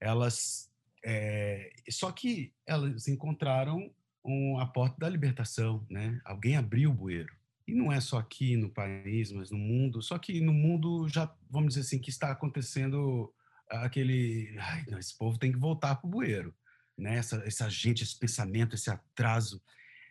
Elas 0.00 0.70
é, 1.04 1.70
só 1.90 2.10
que 2.10 2.52
elas 2.66 3.06
encontraram 3.06 3.92
um, 4.24 4.58
a 4.58 4.66
porta 4.66 4.96
da 4.98 5.08
libertação, 5.08 5.86
né? 5.90 6.18
Alguém 6.24 6.56
abriu 6.56 6.90
o 6.90 6.94
bueiro. 6.94 7.32
E 7.68 7.74
não 7.74 7.92
é 7.92 8.00
só 8.00 8.18
aqui 8.18 8.56
no 8.56 8.70
país, 8.70 9.30
mas 9.30 9.50
no 9.50 9.58
mundo. 9.58 10.02
Só 10.02 10.18
que 10.18 10.40
no 10.40 10.52
mundo 10.52 11.06
já, 11.08 11.32
vamos 11.50 11.74
dizer 11.74 11.86
assim, 11.86 11.98
que 11.98 12.10
está 12.10 12.30
acontecendo 12.30 13.32
aquele. 13.68 14.56
Ai, 14.58 14.84
não, 14.88 14.98
esse 14.98 15.16
povo 15.16 15.38
tem 15.38 15.52
que 15.52 15.58
voltar 15.58 15.96
para 15.96 16.06
o 16.06 16.10
bueiro. 16.10 16.54
Né? 16.96 17.16
Essa, 17.16 17.42
essa 17.46 17.68
gente, 17.68 18.02
esse 18.02 18.18
pensamento, 18.18 18.74
esse 18.74 18.90
atraso. 18.90 19.62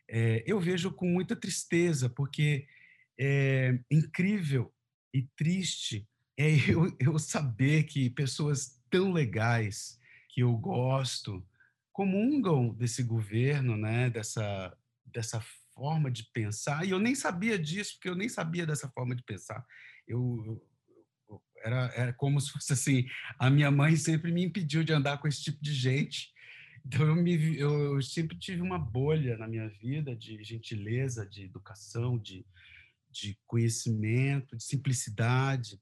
É, 0.10 0.44
eu 0.46 0.60
vejo 0.60 0.92
com 0.92 1.08
muita 1.08 1.36
tristeza, 1.36 2.10
porque 2.10 2.68
é 3.18 3.80
incrível 3.90 4.74
e 5.14 5.24
triste 5.36 6.08
é 6.38 6.50
eu, 6.70 6.96
eu 7.00 7.20
saber 7.20 7.84
que 7.84 8.10
pessoas 8.10 8.82
tão 8.90 9.12
legais 9.12 10.00
que 10.30 10.42
eu 10.42 10.56
gosto 10.58 11.46
comungam 11.92 12.74
desse 12.74 13.04
governo, 13.04 13.78
né? 13.78 14.10
dessa, 14.10 14.76
dessa 15.06 15.40
forma 15.74 16.10
de 16.10 16.24
pensar. 16.34 16.86
E 16.86 16.90
eu 16.90 17.00
nem 17.00 17.14
sabia 17.14 17.58
disso, 17.58 17.94
porque 17.94 18.10
eu 18.10 18.16
nem 18.16 18.28
sabia 18.28 18.66
dessa 18.66 18.90
forma 18.90 19.16
de 19.16 19.24
pensar. 19.24 19.64
Eu, 20.08 20.62
era, 21.64 21.92
era 21.96 22.14
como 22.14 22.40
se 22.40 22.52
fosse 22.52 22.74
assim, 22.74 23.08
a 23.40 23.50
minha 23.50 23.72
mãe 23.72 23.96
sempre 23.96 24.32
me 24.32 24.44
impediu 24.44 24.84
de 24.84 24.94
andar 24.94 25.18
com 25.18 25.28
esse 25.28 25.42
tipo 25.42 25.62
de 25.62 25.74
gente. 25.74 26.32
Então 26.86 27.08
eu, 27.08 27.16
me, 27.16 27.58
eu, 27.58 27.96
eu 27.96 28.02
sempre 28.02 28.38
tive 28.38 28.62
uma 28.62 28.78
bolha 28.78 29.38
na 29.38 29.48
minha 29.48 29.70
vida 29.70 30.16
de 30.16 30.44
gentileza, 30.44 31.26
de 31.26 31.44
educação, 31.44 32.18
de, 32.18 32.46
de 33.10 33.38
conhecimento, 33.48 34.58
de 34.58 34.64
simplicidade. 34.64 35.80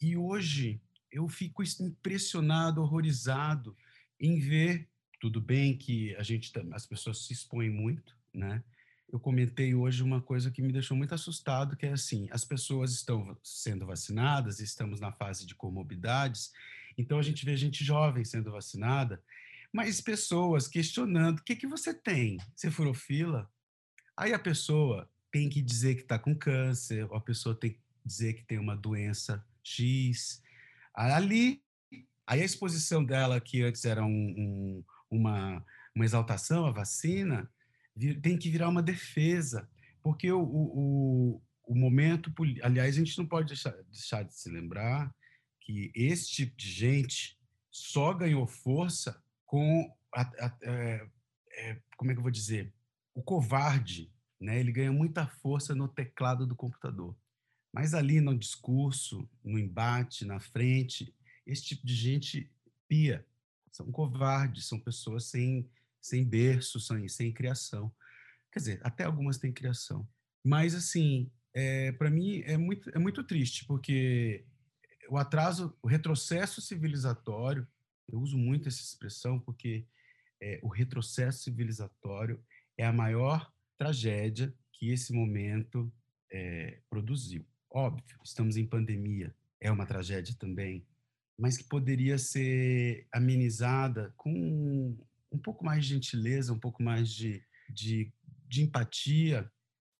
E 0.00 0.16
hoje 0.16 0.80
eu 1.10 1.28
fico 1.28 1.62
impressionado, 1.80 2.80
horrorizado 2.80 3.76
em 4.20 4.38
ver 4.38 4.88
tudo 5.20 5.40
bem 5.40 5.76
que 5.76 6.14
a 6.16 6.22
gente 6.22 6.52
as 6.72 6.86
pessoas 6.86 7.26
se 7.26 7.32
expõem 7.32 7.70
muito, 7.70 8.16
né? 8.32 8.62
Eu 9.14 9.20
comentei 9.20 9.76
hoje 9.76 10.02
uma 10.02 10.20
coisa 10.20 10.50
que 10.50 10.60
me 10.60 10.72
deixou 10.72 10.96
muito 10.96 11.14
assustado, 11.14 11.76
que 11.76 11.86
é 11.86 11.92
assim, 11.92 12.26
as 12.32 12.44
pessoas 12.44 12.90
estão 12.90 13.38
sendo 13.44 13.86
vacinadas, 13.86 14.58
estamos 14.58 14.98
na 14.98 15.12
fase 15.12 15.46
de 15.46 15.54
comorbidades, 15.54 16.52
então 16.98 17.16
a 17.16 17.22
gente 17.22 17.44
vê 17.44 17.56
gente 17.56 17.84
jovem 17.84 18.24
sendo 18.24 18.50
vacinada, 18.50 19.22
mas 19.72 20.00
pessoas 20.00 20.66
questionando, 20.66 21.38
o 21.38 21.44
que, 21.44 21.54
que 21.54 21.64
você 21.64 21.94
tem? 21.94 22.38
Você 22.56 22.72
furou 22.72 22.92
fila? 22.92 23.48
Aí 24.16 24.32
a 24.32 24.38
pessoa 24.38 25.08
tem 25.30 25.48
que 25.48 25.62
dizer 25.62 25.94
que 25.94 26.02
está 26.02 26.18
com 26.18 26.34
câncer, 26.34 27.04
ou 27.08 27.16
a 27.16 27.20
pessoa 27.20 27.54
tem 27.54 27.70
que 27.70 27.80
dizer 28.04 28.34
que 28.34 28.42
tem 28.42 28.58
uma 28.58 28.76
doença 28.76 29.46
X. 29.62 30.42
Ali, 30.92 31.62
aí 32.26 32.42
a 32.42 32.44
exposição 32.44 33.04
dela, 33.04 33.40
que 33.40 33.62
antes 33.62 33.84
era 33.84 34.04
um, 34.04 34.10
um, 34.10 34.84
uma, 35.08 35.64
uma 35.94 36.04
exaltação 36.04 36.66
à 36.66 36.72
vacina, 36.72 37.48
tem 38.22 38.36
que 38.36 38.50
virar 38.50 38.68
uma 38.68 38.82
defesa, 38.82 39.68
porque 40.02 40.30
o, 40.30 40.42
o, 40.42 41.42
o 41.64 41.74
momento, 41.74 42.32
aliás, 42.62 42.96
a 42.96 42.98
gente 42.98 43.16
não 43.16 43.26
pode 43.26 43.48
deixar, 43.48 43.72
deixar 43.90 44.24
de 44.24 44.34
se 44.34 44.50
lembrar 44.50 45.14
que 45.60 45.90
esse 45.94 46.28
tipo 46.28 46.56
de 46.56 46.70
gente 46.70 47.38
só 47.70 48.12
ganhou 48.12 48.46
força 48.46 49.22
com 49.46 49.90
a, 50.14 50.22
a, 50.22 50.58
é, 50.62 51.06
é, 51.52 51.80
como 51.96 52.10
é 52.10 52.14
que 52.14 52.18
eu 52.18 52.22
vou 52.22 52.30
dizer? 52.30 52.72
O 53.14 53.22
covarde 53.22 54.12
né? 54.44 54.60
Ele 54.60 54.72
ganha 54.72 54.92
muita 54.92 55.26
força 55.26 55.74
no 55.74 55.88
teclado 55.88 56.46
do 56.46 56.54
computador. 56.54 57.16
Mas 57.72 57.94
ali 57.94 58.20
no 58.20 58.36
discurso 58.38 59.28
no 59.42 59.58
embate 59.58 60.24
na 60.24 60.38
frente 60.38 61.14
esse 61.46 61.64
tipo 61.64 61.86
de 61.86 61.94
gente 61.94 62.50
pia. 62.86 63.26
São 63.72 63.90
covardes 63.90 64.66
são 64.66 64.78
pessoas 64.78 65.24
sem 65.24 65.68
sem 66.04 66.22
berço, 66.22 66.78
sem, 66.78 67.08
sem 67.08 67.32
criação. 67.32 67.90
Quer 68.52 68.58
dizer, 68.58 68.80
até 68.84 69.04
algumas 69.04 69.38
têm 69.38 69.50
criação. 69.50 70.06
Mas, 70.44 70.74
assim, 70.74 71.32
é, 71.54 71.92
para 71.92 72.10
mim 72.10 72.42
é 72.44 72.58
muito, 72.58 72.90
é 72.94 72.98
muito 72.98 73.24
triste, 73.24 73.64
porque 73.64 74.44
o 75.08 75.16
atraso, 75.16 75.74
o 75.82 75.88
retrocesso 75.88 76.60
civilizatório, 76.60 77.66
eu 78.06 78.20
uso 78.20 78.36
muito 78.36 78.68
essa 78.68 78.82
expressão 78.82 79.40
porque 79.40 79.86
é, 80.42 80.60
o 80.62 80.68
retrocesso 80.68 81.44
civilizatório 81.44 82.38
é 82.76 82.84
a 82.84 82.92
maior 82.92 83.50
tragédia 83.78 84.54
que 84.74 84.90
esse 84.90 85.10
momento 85.10 85.90
é, 86.30 86.80
produziu. 86.90 87.46
Óbvio, 87.70 88.04
estamos 88.22 88.58
em 88.58 88.66
pandemia, 88.66 89.34
é 89.58 89.70
uma 89.70 89.86
tragédia 89.86 90.36
também, 90.38 90.86
mas 91.38 91.56
que 91.56 91.64
poderia 91.64 92.18
ser 92.18 93.08
amenizada 93.10 94.12
com 94.18 94.98
um 95.34 95.38
pouco 95.38 95.64
mais 95.64 95.84
de 95.84 95.94
gentileza, 95.94 96.52
um 96.52 96.58
pouco 96.58 96.82
mais 96.82 97.12
de, 97.12 97.42
de, 97.68 98.12
de 98.48 98.62
empatia, 98.62 99.50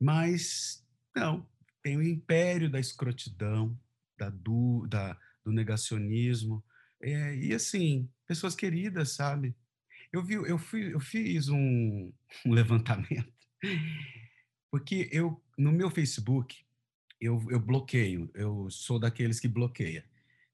mas 0.00 0.86
não, 1.14 1.46
tem 1.82 1.96
o 1.96 2.02
império 2.02 2.70
da 2.70 2.78
escrotidão, 2.78 3.78
da, 4.16 4.30
do, 4.30 4.86
da, 4.86 5.18
do 5.44 5.52
negacionismo, 5.52 6.64
é, 7.02 7.36
e 7.36 7.52
assim, 7.52 8.08
pessoas 8.26 8.54
queridas, 8.54 9.10
sabe? 9.10 9.54
Eu, 10.12 10.22
vi, 10.22 10.34
eu, 10.34 10.58
fui, 10.58 10.94
eu 10.94 11.00
fiz 11.00 11.48
um, 11.48 12.12
um 12.46 12.52
levantamento, 12.52 13.32
porque 14.70 15.08
eu, 15.12 15.42
no 15.58 15.72
meu 15.72 15.90
Facebook, 15.90 16.64
eu, 17.20 17.44
eu 17.50 17.58
bloqueio, 17.58 18.30
eu 18.34 18.68
sou 18.70 18.98
daqueles 18.98 19.40
que 19.40 19.48
bloqueia. 19.48 20.04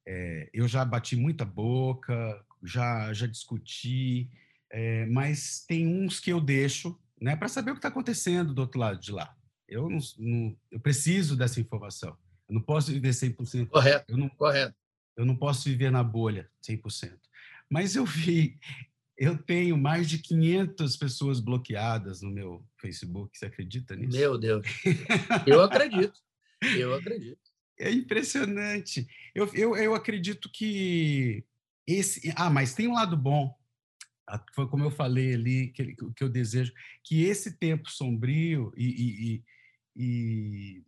É, 0.05 0.49
eu 0.51 0.67
já 0.67 0.83
bati 0.83 1.15
muita 1.15 1.45
boca, 1.45 2.43
já, 2.63 3.13
já 3.13 3.27
discuti, 3.27 4.29
é, 4.71 5.05
mas 5.05 5.65
tem 5.67 5.85
uns 5.85 6.19
que 6.19 6.31
eu 6.31 6.39
deixo 6.39 6.97
né, 7.21 7.35
para 7.35 7.47
saber 7.47 7.71
o 7.71 7.73
que 7.73 7.79
está 7.79 7.89
acontecendo 7.89 8.53
do 8.53 8.59
outro 8.59 8.79
lado 8.79 8.99
de 8.99 9.11
lá. 9.11 9.35
Eu, 9.67 9.89
não, 9.89 9.99
não, 10.17 10.57
eu 10.71 10.79
preciso 10.79 11.35
dessa 11.35 11.59
informação. 11.59 12.17
Eu 12.47 12.55
não 12.55 12.61
posso 12.61 12.91
viver 12.91 13.11
100%. 13.11 13.67
Correto, 13.67 14.05
eu 14.11 14.17
não, 14.17 14.29
correto. 14.29 14.75
Eu 15.15 15.25
não 15.25 15.35
posso 15.35 15.65
viver 15.65 15.91
na 15.91 16.03
bolha 16.03 16.49
100%. 16.67 17.17
Mas 17.69 17.95
eu 17.95 18.05
vi, 18.05 18.57
eu 19.17 19.37
tenho 19.37 19.77
mais 19.77 20.09
de 20.09 20.17
500 20.17 20.97
pessoas 20.97 21.39
bloqueadas 21.39 22.21
no 22.21 22.31
meu 22.31 22.65
Facebook. 22.79 23.37
Você 23.37 23.45
acredita 23.45 23.95
nisso? 23.95 24.17
Meu 24.17 24.37
Deus. 24.37 24.65
Eu 25.47 25.61
acredito. 25.61 26.19
Eu 26.75 26.93
acredito. 26.93 27.39
É 27.79 27.89
impressionante. 27.91 29.07
Eu, 29.33 29.49
eu, 29.53 29.75
eu 29.75 29.95
acredito 29.95 30.49
que 30.51 31.43
esse. 31.87 32.33
Ah, 32.35 32.49
mas 32.49 32.73
tem 32.73 32.87
um 32.87 32.93
lado 32.93 33.17
bom. 33.17 33.55
Foi 34.53 34.67
como 34.67 34.83
eu 34.83 34.91
falei 34.91 35.33
ali, 35.33 35.67
que, 35.69 35.95
que 36.15 36.23
eu 36.23 36.29
desejo 36.29 36.73
que 37.03 37.23
esse 37.23 37.57
tempo 37.57 37.89
sombrio 37.89 38.71
e, 38.75 38.85
e, 38.85 39.43
e, 39.95 40.83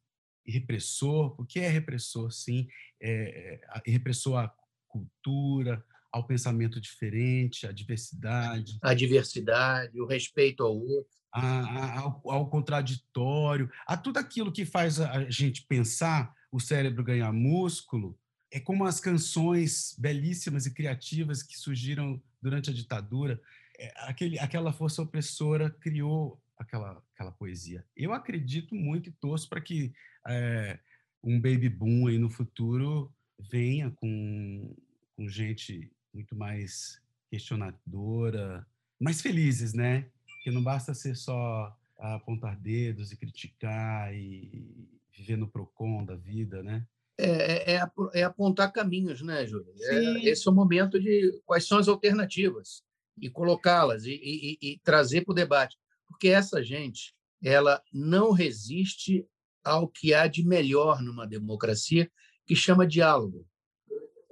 e 0.45 0.51
repressor, 0.51 1.35
porque 1.35 1.59
é 1.59 1.69
repressor, 1.69 2.31
sim, 2.31 2.67
é, 3.01 3.59
é, 3.85 3.91
repressor 3.91 4.37
à 4.37 4.53
cultura, 4.87 5.83
ao 6.11 6.25
pensamento 6.25 6.79
diferente, 6.79 7.65
à 7.65 7.71
diversidade. 7.71 8.77
A 8.81 8.93
diversidade, 8.93 9.99
o 9.99 10.05
respeito 10.05 10.63
ao 10.63 10.77
outro. 10.77 11.11
A, 11.31 11.41
a, 11.41 11.99
ao, 11.99 12.21
ao, 12.25 12.49
contraditório, 12.49 13.69
a 13.87 13.97
tudo 13.97 14.17
aquilo 14.17 14.51
que 14.51 14.65
faz 14.65 14.99
a 14.99 15.27
gente 15.31 15.65
pensar, 15.65 16.31
o 16.51 16.59
cérebro 16.59 17.03
ganhar 17.03 17.33
músculo, 17.33 18.15
é 18.51 18.59
como 18.59 18.85
as 18.85 18.99
canções 18.99 19.95
belíssimas 19.97 20.67
e 20.67 20.73
criativas 20.73 21.41
que 21.41 21.57
surgiram 21.57 22.21
durante 22.43 22.69
a 22.69 22.73
ditadura. 22.73 23.41
É, 23.79 23.91
aquele, 24.09 24.37
aquela 24.37 24.73
força 24.73 25.01
opressora 25.01 25.69
criou 25.69 26.39
aquela, 26.57 27.01
aquela 27.15 27.31
poesia. 27.31 27.85
Eu 27.95 28.13
acredito 28.13 28.75
muito 28.75 29.09
e 29.09 29.13
torço 29.13 29.49
para 29.49 29.61
que 29.61 29.93
é, 30.27 30.77
um 31.23 31.39
baby 31.39 31.69
boom 31.69 32.07
aí 32.07 32.17
no 32.17 32.29
futuro 32.29 33.11
venha 33.39 33.89
com, 33.91 34.75
com 35.15 35.27
gente 35.27 35.89
muito 36.13 36.35
mais 36.35 37.01
questionadora, 37.31 38.67
mais 38.99 39.21
felizes, 39.21 39.73
né? 39.73 40.05
Que 40.43 40.51
não 40.51 40.61
basta 40.61 40.93
ser 40.93 41.15
só 41.15 41.75
apontar 41.97 42.57
dedos 42.57 43.11
e 43.11 43.17
criticar 43.17 44.13
e 44.13 44.89
viver 45.15 45.37
no 45.37 45.47
procon 45.47 46.03
da 46.03 46.15
vida, 46.15 46.61
né? 46.61 46.85
É, 47.17 47.73
é, 47.73 47.75
é, 47.75 47.81
é 48.15 48.23
apontar 48.23 48.71
caminhos, 48.71 49.21
né, 49.21 49.45
Júlio? 49.45 49.71
É, 49.81 50.29
esse 50.29 50.47
é 50.47 50.51
o 50.51 50.53
momento 50.53 50.99
de 50.99 51.41
quais 51.45 51.67
são 51.67 51.77
as 51.77 51.87
alternativas 51.87 52.81
e 53.21 53.29
colocá-las 53.29 54.05
e, 54.05 54.19
e, 54.23 54.57
e 54.61 54.79
trazer 54.79 55.23
para 55.23 55.31
o 55.31 55.35
debate, 55.35 55.77
porque 56.07 56.29
essa 56.29 56.63
gente 56.63 57.13
ela 57.43 57.81
não 57.93 58.31
resiste 58.31 59.27
ao 59.63 59.87
que 59.87 60.13
há 60.13 60.27
de 60.27 60.45
melhor 60.45 61.01
numa 61.01 61.27
democracia, 61.27 62.09
que 62.45 62.55
chama 62.55 62.87
diálogo. 62.87 63.45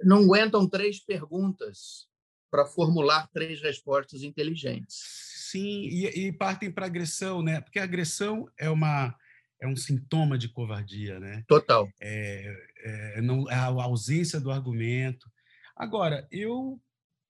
Não 0.02 0.18
aguentam 0.18 0.68
três 0.68 0.98
perguntas 0.98 2.06
para 2.50 2.66
formular 2.66 3.28
três 3.28 3.62
respostas 3.62 4.22
inteligentes. 4.22 4.96
Sim, 5.50 5.82
e, 5.84 6.06
e 6.06 6.32
partem 6.32 6.70
para 6.70 6.86
agressão, 6.86 7.42
né? 7.42 7.60
Porque 7.60 7.78
a 7.78 7.84
agressão 7.84 8.48
é 8.58 8.68
uma 8.68 9.14
é 9.62 9.66
um 9.68 9.76
sintoma 9.76 10.36
de 10.36 10.48
covardia, 10.48 11.20
né? 11.20 11.44
Total. 11.46 11.88
É, 12.00 12.66
é, 12.78 13.20
não, 13.22 13.48
a 13.48 13.84
ausência 13.84 14.40
do 14.40 14.50
argumento. 14.50 15.30
Agora, 15.76 16.26
eu, 16.32 16.82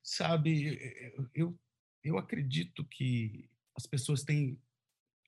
sabe, 0.03 1.13
eu, 1.35 1.55
eu 2.03 2.17
acredito 2.17 2.87
que 2.87 3.51
as 3.77 3.87
pessoas 3.87 4.23
têm, 4.23 4.59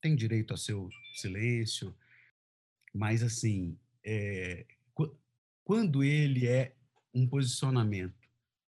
têm 0.00 0.16
direito 0.16 0.54
a 0.54 0.56
seu 0.56 0.88
silêncio, 1.14 1.94
mas, 2.94 3.22
assim, 3.22 3.78
é, 4.02 4.64
quando 5.62 6.02
ele 6.02 6.46
é 6.46 6.74
um 7.12 7.28
posicionamento, 7.28 8.30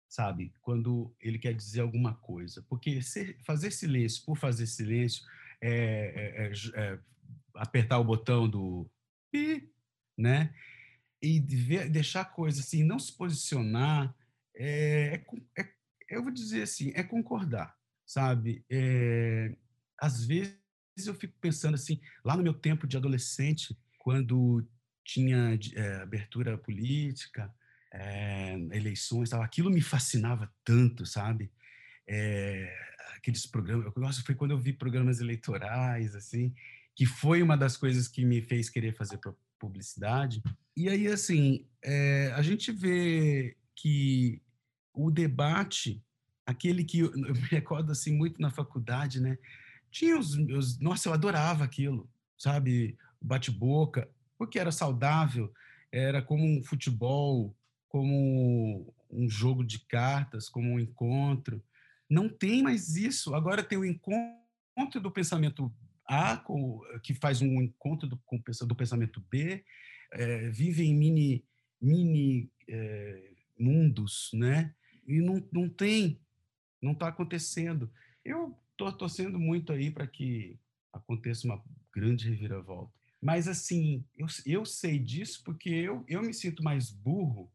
sabe? 0.09 0.55
Quando 0.63 1.15
ele 1.21 1.39
quer 1.39 1.53
dizer 1.53 1.83
alguma 1.83 2.15
coisa. 2.15 2.65
Porque 2.67 3.03
ser, 3.03 3.37
fazer 3.45 3.71
silêncio 3.71 4.25
por 4.25 4.39
fazer 4.39 4.67
silêncio 4.67 5.23
é, 5.61 6.51
é, 6.51 6.53
é, 6.81 6.99
apertar 7.55 7.99
o 7.99 8.05
botão 8.05 8.49
do 8.49 8.91
pi, 9.31 9.71
né? 10.17 10.55
E 11.21 11.41
ver, 11.41 11.89
deixar 11.89 12.25
coisa 12.25 12.61
assim, 12.61 12.83
não 12.83 12.99
se 12.99 13.17
posicionar, 13.17 14.15
é, 14.55 15.25
é, 15.57 15.63
é, 15.63 15.69
eu 16.11 16.23
vou 16.23 16.33
dizer 16.33 16.63
assim, 16.63 16.93
é 16.95 17.03
concordar, 17.03 17.77
sabe? 18.05 18.65
É, 18.71 19.55
às 19.99 20.25
vezes 20.25 20.59
eu 21.07 21.15
fico 21.15 21.35
pensando 21.41 21.75
assim, 21.75 22.01
lá 22.25 22.37
no 22.37 22.43
meu 22.43 22.55
tempo 22.55 22.87
de 22.87 22.97
adolescente, 22.97 23.77
quando 23.99 24.67
tinha 25.05 25.59
é, 25.75 25.95
abertura 26.03 26.59
política, 26.59 27.53
é, 27.93 28.55
eleições, 28.73 29.31
tal, 29.31 29.43
aquilo 29.43 29.71
me 29.71 29.81
fascinava 29.81 30.53
tanto, 30.65 31.07
sabe? 31.07 31.51
Aqueles 33.17 33.47
programas, 33.47 33.93
nossa, 33.97 34.23
foi 34.23 34.35
quando 34.35 34.51
eu 34.51 34.59
vi 34.59 34.73
programas 34.73 35.21
eleitorais, 35.21 36.15
assim, 36.15 36.55
que 36.95 37.07
foi 37.07 37.43
uma 37.43 37.57
das 37.57 37.77
coisas 37.77 38.09
que 38.09 38.25
me 38.25 38.43
fez 38.43 38.69
querer 38.69 38.95
fazer 38.95 39.19
publicidade. 39.59 40.43
E 40.77 40.89
aí, 40.89 41.07
assim, 41.07 41.67
é, 41.83 42.33
a 42.35 42.43
gente 42.43 42.71
vê 42.73 43.57
que 43.75 44.43
o 44.93 45.11
debate, 45.11 46.05
aquele 46.47 46.85
que 46.85 47.01
eu, 47.01 47.13
eu 47.13 47.35
me 47.35 47.49
recordo 47.49 47.93
assim 47.93 48.13
muito 48.17 48.41
na 48.41 48.51
faculdade, 48.51 49.21
né? 49.21 49.39
Tinha 49.91 50.19
os, 50.19 50.35
os 50.37 50.79
nossa, 50.79 51.09
eu 51.09 51.13
adorava 51.13 51.65
aquilo, 51.65 52.11
sabe? 52.37 52.97
Bate-boca, 53.21 54.09
porque 54.37 54.59
era 54.59 54.73
saudável, 54.73 55.53
era 55.91 56.21
como 56.23 56.45
um 56.45 56.63
futebol, 56.63 57.57
como 57.89 58.95
um 59.11 59.29
jogo 59.29 59.63
de 59.63 59.79
cartas, 59.81 60.49
como 60.49 60.73
um 60.73 60.81
encontro. 60.81 61.63
Não 62.09 62.29
tem 62.29 62.63
mais 62.63 62.97
isso. 62.97 63.35
Agora 63.35 63.63
tem 63.63 63.79
o 63.79 63.85
encontro 63.85 65.01
do 65.01 65.11
pensamento 65.11 65.73
a, 66.07 66.37
com, 66.37 66.81
que 67.03 67.15
faz 67.15 67.41
um 67.41 67.63
encontro 67.63 68.09
do, 68.09 68.17
com, 68.19 68.41
do 68.67 68.75
pensamento 68.75 69.21
B, 69.31 69.65
é, 70.13 70.51
vive 70.51 70.85
em 70.85 70.95
mini, 70.95 71.45
mini 71.81 72.51
é, 72.69 73.33
mundos, 73.59 74.31
né? 74.35 74.75
E 75.07 75.21
não, 75.21 75.47
não 75.53 75.69
tem, 75.69 76.21
não 76.81 76.93
está 76.93 77.09
acontecendo. 77.09 77.91
Eu 78.25 78.57
estou 78.73 78.93
torcendo 78.93 79.39
muito 79.39 79.73
aí 79.73 79.91
para 79.91 80.07
que 80.07 80.59
aconteça 80.93 81.47
uma 81.47 81.63
grande 81.93 82.29
reviravolta. 82.29 82.93
Mas, 83.21 83.47
assim, 83.47 84.05
eu, 84.17 84.27
eu 84.45 84.65
sei 84.67 84.99
disso 84.99 85.43
porque 85.45 85.71
eu, 85.71 86.05
eu 86.09 86.23
me 86.23 86.35
sinto 86.35 86.63
mais 86.63 86.91
burro. 86.91 87.51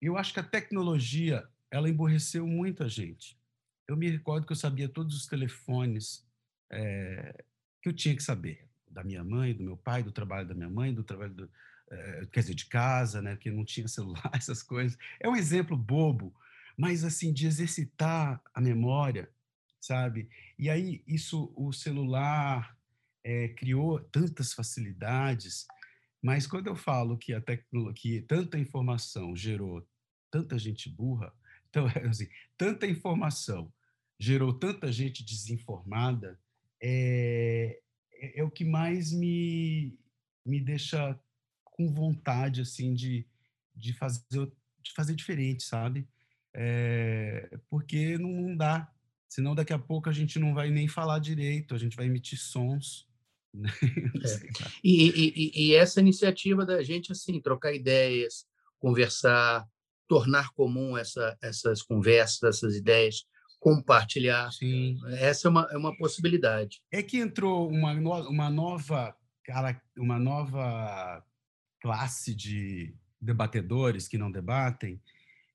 Eu 0.00 0.16
acho 0.16 0.32
que 0.34 0.40
a 0.40 0.44
tecnologia, 0.44 1.48
ela 1.70 1.88
emborreceu 1.88 2.46
muita 2.46 2.88
gente. 2.88 3.38
Eu 3.86 3.96
me 3.96 4.10
recordo 4.10 4.46
que 4.46 4.52
eu 4.52 4.56
sabia 4.56 4.88
todos 4.88 5.16
os 5.16 5.26
telefones 5.26 6.26
é, 6.70 7.44
que 7.82 7.88
eu 7.88 7.92
tinha 7.92 8.14
que 8.14 8.22
saber 8.22 8.68
da 8.90 9.04
minha 9.04 9.22
mãe, 9.22 9.54
do 9.54 9.62
meu 9.62 9.76
pai, 9.76 10.02
do 10.02 10.12
trabalho 10.12 10.48
da 10.48 10.54
minha 10.54 10.68
mãe, 10.68 10.92
do 10.92 11.04
trabalho 11.04 11.34
do, 11.34 11.50
é, 11.90 12.26
quer 12.32 12.40
dizer, 12.40 12.54
de 12.54 12.66
casa, 12.66 13.22
né, 13.22 13.36
que 13.36 13.50
não 13.50 13.64
tinha 13.64 13.88
celular, 13.88 14.30
essas 14.34 14.62
coisas. 14.62 14.98
É 15.20 15.28
um 15.28 15.36
exemplo 15.36 15.76
bobo, 15.76 16.34
mas 16.76 17.04
assim 17.04 17.32
de 17.32 17.46
exercitar 17.46 18.40
a 18.52 18.60
memória, 18.60 19.30
sabe? 19.80 20.28
E 20.58 20.68
aí 20.68 21.02
isso, 21.06 21.52
o 21.56 21.72
celular 21.72 22.76
é, 23.24 23.48
criou 23.48 24.00
tantas 24.00 24.52
facilidades, 24.52 25.66
mas 26.22 26.46
quando 26.46 26.66
eu 26.66 26.76
falo 26.76 27.16
que 27.16 27.32
a 27.32 27.40
tecnologia, 27.40 28.24
tanta 28.26 28.58
informação 28.58 29.36
gerou 29.36 29.86
tanta 30.30 30.58
gente 30.58 30.88
burra, 30.88 31.32
então 31.68 31.86
assim, 32.08 32.28
tanta 32.56 32.86
informação 32.86 33.72
gerou 34.20 34.52
tanta 34.52 34.90
gente 34.90 35.24
desinformada, 35.24 36.38
é, 36.80 37.80
é, 38.14 38.40
é 38.40 38.44
o 38.44 38.50
que 38.50 38.64
mais 38.64 39.12
me, 39.12 39.98
me 40.44 40.60
deixa 40.60 41.18
com 41.64 41.92
vontade 41.92 42.60
assim 42.60 42.94
de, 42.94 43.26
de, 43.74 43.92
fazer, 43.92 44.24
de 44.30 44.92
fazer 44.94 45.14
diferente, 45.14 45.62
sabe? 45.62 46.08
É, 46.54 47.58
porque 47.70 48.18
não, 48.18 48.30
não 48.30 48.56
dá. 48.56 48.90
Senão 49.28 49.54
daqui 49.54 49.72
a 49.72 49.78
pouco 49.78 50.08
a 50.08 50.12
gente 50.12 50.38
não 50.38 50.54
vai 50.54 50.70
nem 50.70 50.88
falar 50.88 51.18
direito, 51.18 51.74
a 51.74 51.78
gente 51.78 51.96
vai 51.96 52.06
emitir 52.06 52.38
sons. 52.38 53.06
Né? 53.54 53.70
É. 53.72 54.68
E, 54.84 55.08
e, 55.08 55.68
e, 55.68 55.74
essa 55.74 56.00
iniciativa 56.00 56.66
da 56.66 56.82
gente 56.82 57.10
assim 57.10 57.40
trocar 57.40 57.72
ideias, 57.72 58.46
conversar, 58.78 59.66
tornar 60.06 60.52
comum 60.52 60.96
essa, 60.98 61.36
essas 61.40 61.82
conversas, 61.82 62.42
essas 62.42 62.76
ideias, 62.76 63.24
compartilhar. 63.58 64.50
Sim. 64.52 64.98
Essa 65.18 65.48
é 65.48 65.50
uma, 65.50 65.68
é 65.70 65.76
uma 65.76 65.96
possibilidade. 65.96 66.82
É 66.90 67.02
que 67.02 67.18
entrou 67.18 67.68
uma, 67.70 67.92
uma 68.28 68.50
nova 68.50 69.16
cara, 69.44 69.80
uma 69.96 70.18
nova 70.18 71.24
classe 71.80 72.34
de 72.34 72.94
debatedores 73.20 74.06
que 74.06 74.18
não 74.18 74.30
debatem, 74.30 75.00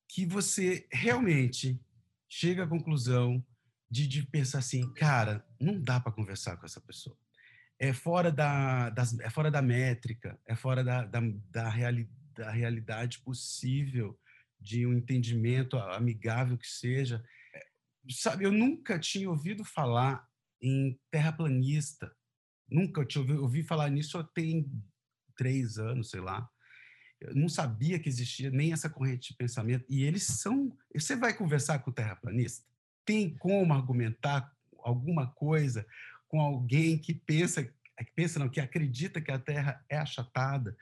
que 0.07 0.25
você 0.25 0.87
realmente 0.91 1.79
chega 2.27 2.63
à 2.63 2.67
conclusão 2.67 3.43
de, 3.89 4.07
de 4.07 4.25
pensar 4.25 4.59
assim, 4.59 4.91
cara, 4.93 5.45
não 5.59 5.79
dá 5.79 5.99
para 5.99 6.11
conversar 6.11 6.57
com 6.57 6.65
essa 6.65 6.81
pessoa. 6.81 7.15
É 7.79 7.93
fora 7.93 8.31
da, 8.31 8.89
das, 8.89 9.17
é 9.19 9.29
fora 9.29 9.51
da 9.51 9.61
métrica, 9.61 10.39
é 10.47 10.55
fora 10.55 10.83
da, 10.83 11.05
da, 11.05 11.19
da, 11.51 11.69
reali, 11.69 12.09
da 12.33 12.49
realidade 12.49 13.19
possível 13.19 14.17
de 14.59 14.87
um 14.87 14.93
entendimento 14.93 15.77
amigável 15.77 16.57
que 16.57 16.67
seja. 16.67 17.23
Sabe, 18.09 18.45
eu 18.45 18.51
nunca 18.51 18.99
tinha 18.99 19.29
ouvido 19.29 19.63
falar 19.63 20.27
em 20.61 20.99
terraplanista. 21.11 22.13
Nunca 22.69 23.05
tinha 23.05 23.21
ouvido, 23.21 23.41
ouvi 23.41 23.63
falar 23.63 23.89
nisso 23.89 24.21
tem 24.33 24.69
três 25.35 25.77
anos, 25.77 26.09
sei 26.09 26.21
lá. 26.21 26.49
Eu 27.19 27.35
não 27.35 27.47
sabia 27.47 27.99
que 27.99 28.09
existia 28.09 28.49
nem 28.51 28.73
essa 28.73 28.89
corrente 28.89 29.29
de 29.29 29.37
pensamento. 29.37 29.85
E 29.89 30.03
eles 30.03 30.23
são. 30.23 30.77
Você 30.93 31.15
vai 31.15 31.33
conversar 31.33 31.79
com 31.79 31.89
o 31.89 31.93
terraplanista? 31.93 32.65
tem 33.05 33.35
como 33.37 33.73
argumentar 33.73 34.51
alguma 34.79 35.27
coisa 35.27 35.85
com 36.27 36.41
alguém 36.41 36.97
que 36.97 37.13
pensa, 37.13 37.63
que 37.63 38.11
pensa 38.15 38.39
não, 38.39 38.49
que 38.49 38.59
acredita 38.59 39.21
que 39.21 39.31
a 39.31 39.39
Terra 39.39 39.83
é 39.89 39.97
achatada. 39.97 40.75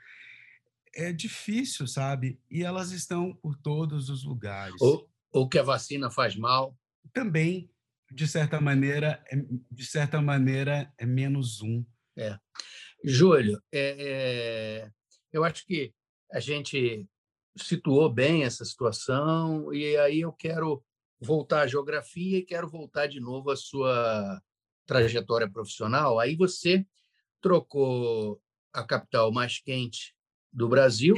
É 0.94 1.12
difícil, 1.12 1.88
sabe? 1.88 2.40
E 2.50 2.64
elas 2.64 2.92
estão 2.92 3.34
por 3.34 3.56
todos 3.56 4.10
os 4.10 4.24
lugares. 4.24 4.80
Ou, 4.82 5.10
ou 5.32 5.48
que 5.48 5.58
a 5.58 5.64
vacina 5.64 6.10
faz 6.10 6.36
mal. 6.36 6.78
Também, 7.14 7.70
de 8.12 8.28
certa 8.28 8.60
maneira, 8.60 9.24
é, 9.32 9.36
de 9.72 9.86
certa 9.86 10.22
maneira, 10.22 10.92
é 10.98 11.06
menos 11.06 11.62
um. 11.62 11.86
É. 12.18 12.38
Júlio, 13.04 13.62
é, 13.72 13.96
é, 14.00 14.92
eu 15.32 15.44
acho 15.44 15.66
que 15.66 15.94
a 16.32 16.40
gente 16.40 17.08
situou 17.58 18.10
bem 18.10 18.44
essa 18.44 18.64
situação 18.64 19.74
e 19.74 19.98
aí 19.98 20.22
eu 20.22 20.32
quero 20.32 20.84
voltar 21.20 21.62
à 21.62 21.68
geografia 21.68 22.40
e 22.40 22.46
quero 22.46 22.70
voltar 22.70 23.08
de 23.08 23.20
novo 23.20 23.52
à 23.52 23.56
sua 23.56 24.42
trajetória 24.86 25.50
profissional. 25.50 26.20
Aí 26.20 26.36
você 26.36 26.86
trocou 27.42 28.42
a 28.74 28.84
capital 28.84 29.32
mais 29.32 29.60
quente 29.60 30.16
do 30.52 30.68
Brasil, 30.68 31.16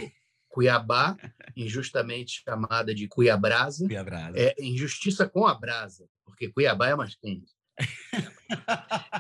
Cuiabá, 0.53 1.17
injustamente 1.57 2.43
chamada 2.45 2.93
de 2.93 3.07
Cuiabrasa. 3.07 3.87
Cuiabrasa. 3.87 4.37
É 4.37 4.53
injustiça 4.59 5.27
com 5.27 5.47
a 5.47 5.55
brasa, 5.55 6.07
porque 6.23 6.47
Cuiabá 6.49 6.89
é 6.89 6.95
mais 6.95 7.15
quente. 7.15 7.51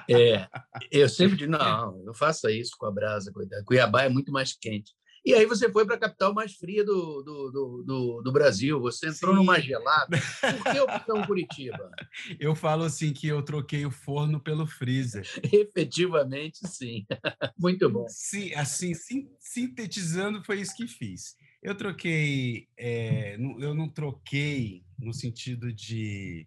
é, 0.07 0.47
eu 0.91 1.09
sempre 1.09 1.35
digo, 1.37 1.51
não, 1.51 1.97
não 2.03 2.13
faça 2.13 2.51
isso 2.51 2.75
com 2.77 2.85
a 2.85 2.91
brasa, 2.91 3.31
cuidado. 3.33 3.65
Cuiabá 3.65 4.03
é 4.03 4.09
muito 4.09 4.31
mais 4.31 4.53
quente. 4.53 4.93
E 5.25 5.33
aí 5.33 5.45
você 5.45 5.71
foi 5.71 5.85
para 5.85 5.95
a 5.95 5.99
capital 5.99 6.33
mais 6.33 6.53
fria 6.53 6.83
do, 6.83 7.21
do, 7.23 7.51
do, 7.51 7.83
do, 7.83 8.21
do 8.21 8.31
Brasil, 8.31 8.79
você 8.81 9.07
entrou 9.07 9.31
Sim. 9.31 9.39
numa 9.39 9.59
gelada. 9.59 10.19
Por 10.41 10.71
que 10.71 10.79
opção 10.79 11.21
Curitiba? 11.25 11.91
Eu 12.37 12.53
falo 12.53 12.83
assim 12.83 13.13
que 13.13 13.27
eu 13.27 13.41
troquei 13.41 13.85
o 13.85 13.91
forno 13.91 14.39
pelo 14.39 14.67
freezer. 14.67 15.25
Efetivamente, 15.51 16.67
sim. 16.67 17.05
Muito 17.57 17.89
bom. 17.89 18.05
Sim, 18.09 18.53
assim, 18.53 18.93
sim, 18.93 19.29
sintetizando, 19.39 20.43
foi 20.43 20.59
isso 20.59 20.75
que 20.75 20.87
fiz. 20.87 21.37
Eu 21.61 21.75
troquei, 21.75 22.67
é, 22.77 23.35
eu 23.35 23.73
não 23.73 23.87
troquei 23.87 24.83
no 24.99 25.13
sentido 25.13 25.71
de 25.71 26.45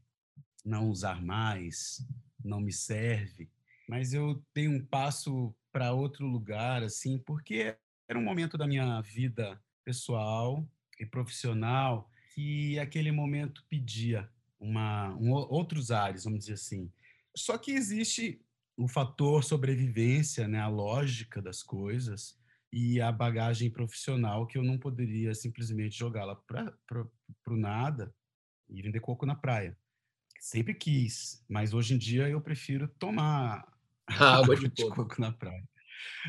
não 0.62 0.90
usar 0.90 1.24
mais, 1.24 2.06
não 2.44 2.60
me 2.60 2.72
serve, 2.72 3.48
mas 3.88 4.12
eu 4.12 4.42
dei 4.54 4.68
um 4.68 4.84
passo 4.84 5.54
para 5.72 5.92
outro 5.92 6.26
lugar, 6.26 6.82
assim, 6.82 7.18
porque 7.18 7.76
era 8.08 8.18
um 8.18 8.22
momento 8.22 8.56
da 8.56 8.66
minha 8.66 9.00
vida 9.00 9.60
pessoal 9.84 10.66
e 10.98 11.04
profissional 11.04 12.10
que 12.34 12.78
aquele 12.78 13.10
momento 13.10 13.64
pedia 13.68 14.28
uma, 14.58 15.14
um, 15.16 15.32
outros 15.32 15.90
ares, 15.90 16.24
vamos 16.24 16.40
dizer 16.40 16.54
assim. 16.54 16.90
Só 17.34 17.58
que 17.58 17.72
existe 17.72 18.40
o 18.76 18.86
fator 18.86 19.42
sobrevivência, 19.42 20.46
né, 20.46 20.60
a 20.60 20.68
lógica 20.68 21.40
das 21.40 21.62
coisas 21.62 22.38
e 22.72 23.00
a 23.00 23.10
bagagem 23.10 23.70
profissional 23.70 24.46
que 24.46 24.58
eu 24.58 24.62
não 24.62 24.78
poderia 24.78 25.34
simplesmente 25.34 25.96
jogá-la 25.96 26.36
para 26.36 27.06
o 27.48 27.56
nada 27.56 28.14
e 28.68 28.82
vender 28.82 29.00
coco 29.00 29.24
na 29.24 29.34
praia. 29.34 29.76
Sempre 30.38 30.74
quis, 30.74 31.42
mas 31.48 31.72
hoje 31.72 31.94
em 31.94 31.98
dia 31.98 32.28
eu 32.28 32.40
prefiro 32.40 32.86
tomar 32.98 33.66
água 34.06 34.54
de, 34.56 34.68
de 34.68 34.82
coco. 34.82 34.96
coco 34.96 35.20
na 35.20 35.32
praia. 35.32 35.66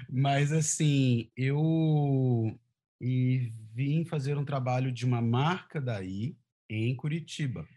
Mas, 0.10 0.52
assim, 0.52 1.30
eu 1.36 2.58
e 3.00 3.52
vim 3.74 4.04
fazer 4.06 4.38
um 4.38 4.46
trabalho 4.46 4.92
de 4.92 5.06
uma 5.06 5.22
marca 5.22 5.80
daí 5.80 6.36
em 6.70 6.96
Curitiba. 6.96 7.68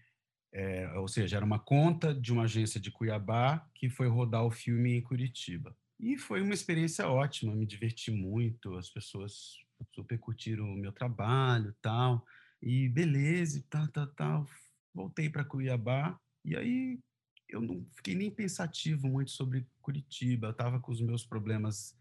É, 0.53 0.90
ou 0.98 1.07
seja, 1.07 1.37
era 1.37 1.44
uma 1.44 1.59
conta 1.59 2.12
de 2.14 2.33
uma 2.33 2.44
agência 2.44 2.81
de 2.81 2.90
Cuiabá 2.90 3.64
que 3.74 3.88
foi 3.88 4.09
rodar 4.09 4.44
o 4.44 4.50
filme 4.50 4.96
em 4.96 5.03
Curitiba. 5.03 5.76
E 5.98 6.16
foi 6.16 6.40
uma 6.40 6.55
experiência 6.55 7.07
ótima, 7.07 7.55
me 7.55 7.66
diverti 7.66 8.11
muito, 8.11 8.74
as 8.76 8.90
pessoas 8.90 9.59
super 9.94 10.18
curtiram 10.18 10.64
o 10.64 10.76
meu 10.76 10.92
trabalho 10.92 11.74
tal. 11.81 12.24
E 12.62 12.88
beleza, 12.88 13.64
tal, 13.68 13.87
tal, 13.88 14.07
tal. 14.09 14.46
Voltei 14.94 15.31
para 15.31 15.44
Cuiabá 15.44 16.18
e 16.44 16.57
aí 16.57 16.98
eu 17.50 17.60
não 17.60 17.86
fiquei 17.96 18.14
nem 18.14 18.30
pensativo 18.30 19.08
muito 19.08 19.30
sobre 19.30 19.66
Curitiba. 19.80 20.48
Eu 20.48 20.52
estava 20.52 20.80
com 20.80 20.92
os 20.92 21.00
meus 21.00 21.24
problemas 21.24 21.96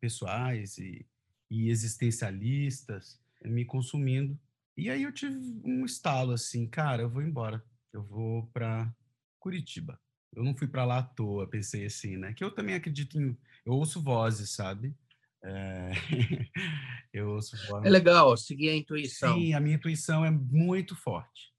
pessoais 0.00 0.78
e, 0.78 1.06
e 1.50 1.70
existencialistas 1.70 3.20
me 3.44 3.64
consumindo. 3.64 4.38
E 4.76 4.90
aí 4.90 5.02
eu 5.02 5.12
tive 5.12 5.38
um 5.64 5.84
estalo 5.84 6.32
assim, 6.32 6.66
cara, 6.66 7.02
eu 7.02 7.08
vou 7.08 7.22
embora. 7.22 7.64
Eu 7.92 8.02
vou 8.02 8.46
para 8.48 8.92
Curitiba. 9.38 9.98
Eu 10.34 10.44
não 10.44 10.54
fui 10.54 10.68
para 10.68 10.84
lá 10.84 10.98
à 10.98 11.02
toa, 11.02 11.48
pensei 11.48 11.86
assim, 11.86 12.16
né? 12.16 12.34
Que 12.34 12.44
eu 12.44 12.50
também 12.50 12.74
acredito 12.74 13.18
em. 13.18 13.36
Eu 13.64 13.72
ouço 13.72 14.02
vozes, 14.02 14.50
sabe? 14.50 14.94
É... 15.42 15.92
eu 17.12 17.30
ouço 17.30 17.56
vozes. 17.68 17.86
É 17.86 17.90
legal, 17.90 18.36
seguir 18.36 18.68
a 18.68 18.76
intuição. 18.76 19.38
Sim, 19.38 19.54
a 19.54 19.60
minha 19.60 19.76
intuição 19.76 20.24
é 20.24 20.30
muito 20.30 20.94
forte. 20.94 21.54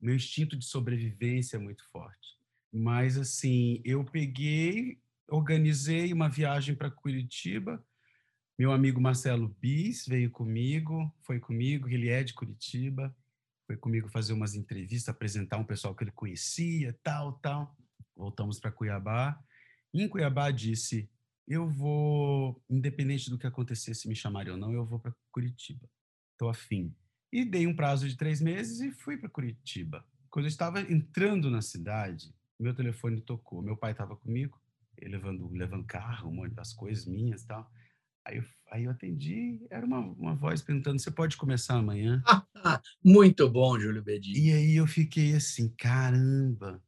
Meu 0.00 0.14
instinto 0.14 0.56
de 0.56 0.64
sobrevivência 0.64 1.56
é 1.56 1.60
muito 1.60 1.84
forte. 1.90 2.25
Mas, 2.78 3.16
assim, 3.16 3.80
eu 3.86 4.04
peguei, 4.04 5.00
organizei 5.26 6.12
uma 6.12 6.28
viagem 6.28 6.74
para 6.74 6.90
Curitiba. 6.90 7.82
Meu 8.58 8.70
amigo 8.70 9.00
Marcelo 9.00 9.48
Bis 9.48 10.06
veio 10.06 10.30
comigo, 10.30 11.10
foi 11.22 11.40
comigo, 11.40 11.88
ele 11.88 12.10
é 12.10 12.22
de 12.22 12.34
Curitiba, 12.34 13.16
foi 13.66 13.78
comigo 13.78 14.10
fazer 14.10 14.34
umas 14.34 14.54
entrevistas, 14.54 15.08
apresentar 15.08 15.56
um 15.56 15.64
pessoal 15.64 15.94
que 15.94 16.04
ele 16.04 16.10
conhecia, 16.10 16.94
tal, 17.02 17.32
tal. 17.38 17.74
Voltamos 18.14 18.60
para 18.60 18.70
Cuiabá. 18.70 19.42
Em 19.94 20.06
Cuiabá 20.06 20.50
disse: 20.50 21.08
"Eu 21.48 21.70
vou, 21.70 22.62
independente 22.68 23.30
do 23.30 23.38
que 23.38 23.46
acontecer, 23.46 23.94
se 23.94 24.06
me 24.06 24.14
chamarem 24.14 24.52
ou 24.52 24.58
não, 24.58 24.72
eu 24.74 24.84
vou 24.84 25.00
para 25.00 25.14
Curitiba. 25.32 25.88
Estou 26.32 26.50
afim." 26.50 26.94
E 27.32 27.42
dei 27.42 27.66
um 27.66 27.74
prazo 27.74 28.06
de 28.06 28.16
três 28.16 28.42
meses 28.42 28.80
e 28.80 28.92
fui 28.92 29.16
para 29.16 29.30
Curitiba. 29.30 30.06
Quando 30.28 30.44
eu 30.44 30.50
estava 30.50 30.82
entrando 30.82 31.50
na 31.50 31.62
cidade, 31.62 32.34
meu 32.58 32.74
telefone 32.74 33.20
tocou. 33.20 33.62
Meu 33.62 33.76
pai 33.76 33.92
estava 33.92 34.16
comigo 34.16 34.60
levando, 35.02 35.48
levando 35.52 35.84
carro, 35.84 36.30
um 36.30 36.34
monte 36.34 36.54
das 36.54 36.72
coisas 36.72 37.04
minhas 37.06 37.42
e 37.42 37.46
tal. 37.46 37.70
Aí 38.24 38.38
eu, 38.38 38.44
aí 38.72 38.84
eu 38.84 38.90
atendi, 38.90 39.64
era 39.70 39.84
uma, 39.84 40.00
uma 40.00 40.34
voz 40.34 40.62
perguntando: 40.62 40.98
você 40.98 41.10
pode 41.10 41.36
começar 41.36 41.76
amanhã? 41.76 42.22
Muito 43.04 43.48
bom, 43.48 43.78
Júlio 43.78 44.02
Bedin. 44.02 44.32
E 44.32 44.52
aí 44.52 44.76
eu 44.76 44.86
fiquei 44.86 45.34
assim: 45.34 45.68
caramba. 45.76 46.82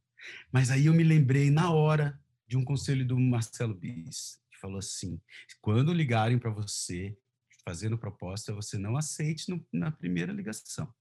Mas 0.50 0.70
aí 0.70 0.86
eu 0.86 0.94
me 0.94 1.04
lembrei 1.04 1.50
na 1.50 1.70
hora 1.70 2.18
de 2.46 2.56
um 2.56 2.64
conselho 2.64 3.06
do 3.06 3.18
Marcelo 3.18 3.74
Bis, 3.74 4.40
que 4.50 4.58
falou 4.58 4.78
assim: 4.78 5.20
quando 5.60 5.92
ligarem 5.92 6.38
para 6.38 6.50
você 6.50 7.16
fazendo 7.64 7.98
proposta, 7.98 8.52
você 8.52 8.78
não 8.78 8.96
aceite 8.96 9.50
no, 9.50 9.64
na 9.72 9.90
primeira 9.90 10.32
ligação. 10.32 10.92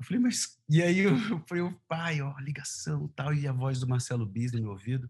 Eu 0.00 0.06
falei, 0.06 0.22
mas. 0.22 0.58
E 0.68 0.82
aí 0.82 1.00
eu, 1.00 1.12
eu 1.30 1.44
falei, 1.46 1.74
pai, 1.86 2.22
ó, 2.22 2.34
ligação 2.40 3.06
tal, 3.14 3.34
e 3.34 3.46
a 3.46 3.52
voz 3.52 3.78
do 3.78 3.86
Marcelo 3.86 4.24
Bis 4.24 4.52
no 4.52 4.62
meu 4.62 4.70
ouvido. 4.70 5.08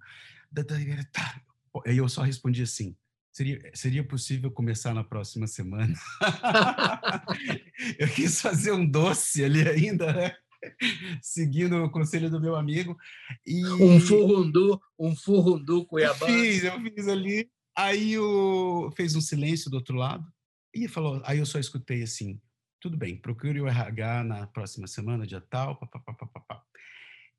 Tá. 1.13 1.41
Aí 1.87 1.97
eu 1.97 2.09
só 2.09 2.23
respondi 2.23 2.63
assim: 2.63 2.97
seria, 3.33 3.71
seria 3.73 4.05
possível 4.05 4.51
começar 4.51 4.93
na 4.93 5.05
próxima 5.05 5.47
semana? 5.47 5.95
eu 7.99 8.09
quis 8.09 8.41
fazer 8.41 8.73
um 8.73 8.85
doce 8.85 9.45
ali 9.45 9.67
ainda, 9.69 10.13
né? 10.13 10.37
Seguindo 11.23 11.85
o 11.85 11.91
conselho 11.91 12.29
do 12.29 12.41
meu 12.41 12.57
amigo. 12.57 12.99
E... 13.47 13.65
Um 13.67 14.01
furundu, 14.01 14.81
um 14.99 15.15
furundu 15.15 15.87
Cuiabá. 15.87 16.29
Eu 16.29 16.35
fiz, 16.43 16.65
eu 16.65 16.81
fiz 16.81 17.09
ali. 17.09 17.49
Aí 17.77 18.19
o... 18.19 18.91
fez 18.97 19.15
um 19.15 19.21
silêncio 19.21 19.71
do 19.71 19.77
outro 19.77 19.95
lado 19.95 20.27
e 20.75 20.89
falou. 20.89 21.23
Aí 21.25 21.39
eu 21.39 21.47
só 21.47 21.61
escutei 21.61 22.03
assim: 22.03 22.41
tudo 22.81 22.97
bem, 22.97 23.17
procure 23.17 23.61
o 23.61 23.69
RH 23.69 24.25
na 24.25 24.47
próxima 24.47 24.87
semana, 24.87 25.27
dia 25.27 25.41
tal, 25.41 25.77
papapá. 25.77 26.65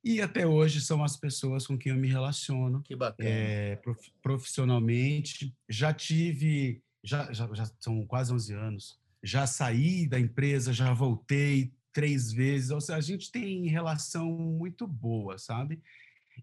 E 0.03 0.19
até 0.19 0.47
hoje 0.47 0.81
são 0.81 1.03
as 1.03 1.15
pessoas 1.15 1.67
com 1.67 1.77
quem 1.77 1.91
eu 1.91 1.97
me 1.97 2.07
relaciono. 2.07 2.81
Que 2.81 2.95
bacana. 2.95 3.29
É, 3.29 3.79
profissionalmente. 4.21 5.55
Já 5.69 5.93
tive, 5.93 6.81
já, 7.03 7.31
já, 7.31 7.47
já 7.53 7.65
são 7.79 8.05
quase 8.05 8.33
11 8.33 8.53
anos. 8.53 8.99
Já 9.23 9.45
saí 9.45 10.07
da 10.07 10.19
empresa, 10.19 10.73
já 10.73 10.91
voltei, 10.93 11.71
três 11.93 12.31
vezes. 12.31 12.71
Ou 12.71 12.81
seja, 12.81 12.97
a 12.97 13.01
gente 13.01 13.31
tem 13.31 13.67
relação 13.67 14.27
muito 14.31 14.87
boa, 14.87 15.37
sabe? 15.37 15.79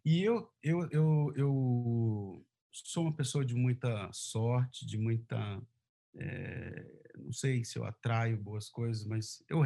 E 0.05 0.23
eu, 0.23 0.49
eu, 0.63 0.89
eu, 0.93 1.33
eu 1.35 2.47
sou 2.71 3.05
uma 3.05 3.13
pessoa 3.13 3.45
de 3.45 3.55
muita 3.55 4.09
sorte, 4.13 4.87
de 4.87 4.97
muita. 4.97 5.61
É, 6.17 6.87
não 7.25 7.33
sei 7.33 7.65
se 7.65 7.79
eu 7.79 7.85
atraio 7.85 8.37
boas 8.37 8.69
coisas, 8.69 9.05
mas 9.05 9.43
eu, 9.49 9.61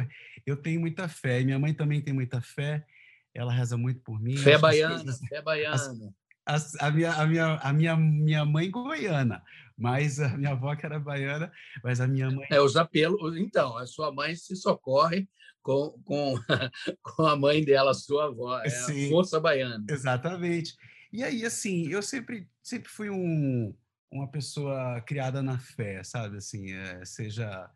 eu 0.45 0.57
tenho 0.57 0.79
muita 0.79 1.07
fé. 1.07 1.41
E 1.41 1.45
minha 1.45 1.59
mãe 1.59 1.73
também 1.73 2.01
tem 2.01 2.13
muita 2.13 2.41
fé. 2.41 2.85
Ela 3.33 3.53
reza 3.53 3.77
muito 3.77 4.01
por 4.01 4.21
mim. 4.21 4.37
Fé 4.37 4.57
baiana, 4.57 5.09
as, 5.09 5.19
fé 5.19 5.41
baiana. 5.41 6.13
As, 6.45 6.75
a, 6.75 6.91
minha, 6.91 7.13
a, 7.13 7.25
minha, 7.25 7.55
a 7.55 7.73
minha, 7.73 7.95
minha 7.95 8.45
mãe 8.45 8.69
goiana, 8.69 9.41
mas 9.77 10.19
a 10.19 10.37
minha 10.37 10.51
avó 10.51 10.75
que 10.75 10.85
era 10.85 10.99
baiana, 10.99 11.51
mas 11.83 12.01
a 12.01 12.07
minha 12.07 12.29
mãe... 12.29 12.45
É, 12.51 12.59
os 12.59 12.75
apelos... 12.75 13.37
Então, 13.37 13.77
a 13.77 13.85
sua 13.87 14.11
mãe 14.11 14.35
se 14.35 14.55
socorre 14.55 15.27
com, 15.61 15.97
com, 16.03 16.35
com 17.01 17.25
a 17.25 17.35
mãe 17.35 17.63
dela, 17.63 17.91
a 17.91 17.95
sua 17.95 18.25
avó, 18.25 18.59
é 18.59 18.69
Sim, 18.69 19.07
a 19.07 19.09
força 19.09 19.39
baiana. 19.39 19.83
Exatamente. 19.89 20.75
E 21.11 21.23
aí, 21.23 21.45
assim, 21.45 21.87
eu 21.87 22.01
sempre, 22.01 22.47
sempre 22.61 22.89
fui 22.89 23.09
um, 23.09 23.73
uma 24.13 24.27
pessoa 24.27 25.01
criada 25.01 25.41
na 25.41 25.57
fé, 25.57 26.03
sabe? 26.03 26.37
Assim, 26.37 26.71
é, 26.71 27.03
seja 27.03 27.69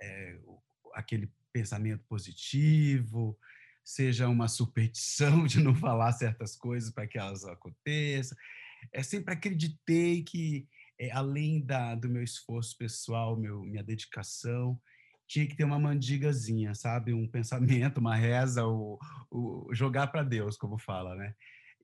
é, 0.00 0.38
aquele 0.94 1.30
pensamento 1.52 2.02
positivo, 2.08 3.38
seja 3.84 4.28
uma 4.28 4.48
superstição 4.48 5.44
de 5.46 5.62
não 5.62 5.74
falar 5.74 6.12
certas 6.12 6.56
coisas 6.56 6.90
para 6.90 7.06
que 7.06 7.18
elas 7.18 7.44
aconteçam. 7.44 8.36
É 8.92 9.02
sempre 9.02 9.34
acreditei 9.34 10.22
que 10.22 10.66
é, 10.98 11.10
além 11.10 11.60
da, 11.60 11.94
do 11.94 12.08
meu 12.08 12.22
esforço 12.22 12.76
pessoal, 12.78 13.36
meu, 13.36 13.62
minha 13.62 13.82
dedicação, 13.82 14.80
tinha 15.26 15.46
que 15.46 15.56
ter 15.56 15.64
uma 15.64 15.78
mandigazinha, 15.78 16.74
sabe? 16.74 17.12
Um 17.12 17.28
pensamento, 17.28 17.98
uma 17.98 18.16
reza, 18.16 18.66
o, 18.66 18.98
o 19.30 19.68
jogar 19.74 20.06
para 20.06 20.22
Deus, 20.22 20.56
como 20.56 20.78
fala, 20.78 21.14
né? 21.14 21.34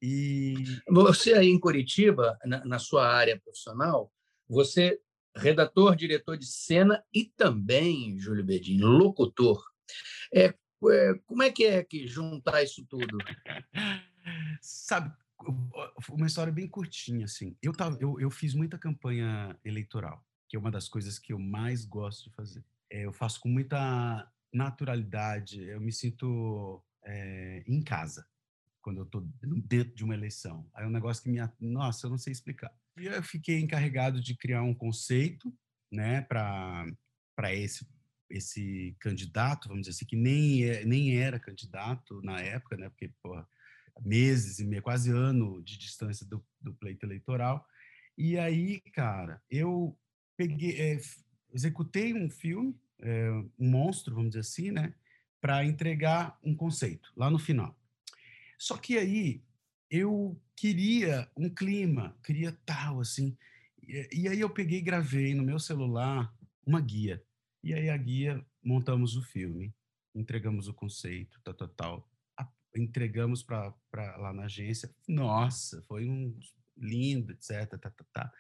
E 0.03 0.55
você 0.89 1.35
aí 1.35 1.49
em 1.49 1.61
Curitiba, 1.61 2.39
na, 2.45 2.65
na 2.65 2.79
sua 2.79 3.07
área 3.07 3.39
profissional, 3.39 4.13
você 4.49 5.01
redator, 5.37 5.95
diretor 5.95 6.37
de 6.37 6.47
cena 6.47 7.05
e 7.13 7.25
também, 7.25 8.19
Júlio 8.19 8.45
Bedin, 8.45 8.81
locutor. 8.81 9.63
É, 10.35 10.55
é, 10.91 11.15
como 11.27 11.43
é 11.43 11.51
que 11.51 11.65
é 11.65 11.85
que 11.85 12.07
juntar 12.07 12.63
isso 12.63 12.85
tudo? 12.87 13.19
Sabe, 14.61 15.13
uma 16.09 16.27
história 16.27 16.53
bem 16.53 16.69
curtinha, 16.69 17.27
assim. 17.27 17.57
Eu, 17.63 17.73
tava, 17.73 17.97
eu, 18.01 18.19
eu 18.21 18.31
fiz 18.31 18.55
muita 18.55 18.79
campanha 18.79 19.57
eleitoral, 19.65 20.25
que 20.49 20.57
é 20.57 20.59
uma 20.59 20.71
das 20.71 20.89
coisas 20.89 21.19
que 21.19 21.33
eu 21.33 21.39
mais 21.39 21.85
gosto 21.85 22.25
de 22.25 22.35
fazer. 22.35 22.65
É, 22.91 23.05
eu 23.05 23.13
faço 23.13 23.41
com 23.41 23.49
muita 23.49 24.29
naturalidade, 24.53 25.63
eu 25.63 25.81
me 25.81 25.93
sinto 25.93 26.83
é, 27.05 27.63
em 27.67 27.83
casa 27.83 28.27
quando 28.83 28.99
eu 28.99 29.05
estou 29.05 29.21
dentro 29.67 29.95
de 29.95 30.05
uma 30.05 30.15
eleição. 30.15 30.69
Aí 30.75 30.85
é 30.85 30.87
um 30.87 30.91
negócio 30.91 31.23
que 31.23 31.29
me... 31.29 31.39
Nossa, 31.61 32.07
eu 32.07 32.11
não 32.11 32.19
sei 32.19 32.33
explicar. 32.33 32.73
E 32.99 33.07
eu 33.07 33.23
fiquei 33.23 33.61
encarregado 33.61 34.21
de 34.21 34.37
criar 34.37 34.63
um 34.63 34.75
conceito 34.75 35.53
né, 35.91 36.23
para 36.23 36.87
esse 37.53 37.87
esse 38.31 38.97
candidato, 39.01 39.69
vamos 39.69 39.83
dizer 39.83 39.97
assim, 39.97 40.07
que 40.07 40.17
nem, 40.17 40.65
é, 40.65 40.85
nem 40.85 41.19
era 41.19 41.39
candidato 41.39 42.23
na 42.23 42.41
época, 42.41 42.77
né? 42.77 42.89
Porque, 42.89 43.13
porra, 43.23 43.47
meses 44.01 44.61
e 44.61 44.65
meio, 44.65 44.83
quase 44.83 45.11
ano 45.11 45.61
de 45.63 45.77
distância 45.77 46.25
do, 46.25 46.45
do 46.61 46.73
pleito 46.75 47.05
eleitoral. 47.05 47.67
E 48.17 48.39
aí, 48.39 48.81
cara, 48.93 49.43
eu 49.51 49.99
peguei, 50.37 50.81
é, 50.81 51.01
executei 51.53 52.15
um 52.15 52.31
filme, 52.31 52.79
é, 53.01 53.31
um 53.59 53.69
monstro, 53.69 54.15
vamos 54.15 54.31
dizer 54.31 54.41
assim, 54.41 54.71
né, 54.71 54.95
para 55.41 55.65
entregar 55.65 56.39
um 56.43 56.55
conceito 56.55 57.13
lá 57.17 57.31
no 57.31 57.39
final. 57.39 57.77
Só 58.61 58.77
que 58.77 58.99
aí 58.99 59.43
eu 59.91 60.39
queria 60.55 61.31
um 61.35 61.49
clima, 61.49 62.15
queria 62.23 62.53
tal 62.67 63.01
assim. 63.01 63.35
E, 63.83 64.29
aí 64.29 64.39
eu 64.39 64.51
peguei 64.51 64.79
e 64.79 64.83
gravei 64.83 65.35
no 65.35 65.43
meu 65.43 65.59
celular 65.59 66.31
uma 66.67 66.81
guia. 66.81 67.25
E 67.65 67.73
aí 67.73 67.89
a 67.89 67.97
guia 67.97 68.45
montamos 68.63 69.17
o 69.17 69.23
filme, 69.23 69.75
entregamos 70.15 70.69
o 70.69 70.75
conceito, 70.75 71.41
tal, 71.43 71.55
tal, 71.55 71.69
tal 71.69 72.11
entregamos 72.77 73.43
para 73.43 73.75
lá 74.17 74.33
na 74.33 74.45
agência. 74.45 74.95
Nossa, 75.09 75.83
foi 75.89 76.09
um 76.09 76.39
lindo, 76.77 77.33
etc. 77.33 77.67
Tá, 77.79 77.91
tá, 77.91 78.05
tá. 78.13 78.33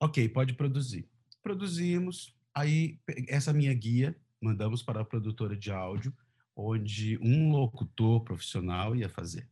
Ok, 0.00 0.28
pode 0.28 0.54
produzir. 0.54 1.08
Produzimos. 1.42 2.34
Aí, 2.54 2.98
essa 3.28 3.52
minha 3.52 3.74
guia, 3.74 4.16
mandamos 4.40 4.82
para 4.82 5.00
a 5.00 5.04
produtora 5.04 5.56
de 5.56 5.70
áudio, 5.70 6.16
onde 6.56 7.18
um 7.22 7.50
locutor 7.50 8.22
profissional 8.22 8.94
ia 8.94 9.08
fazer. 9.08 9.48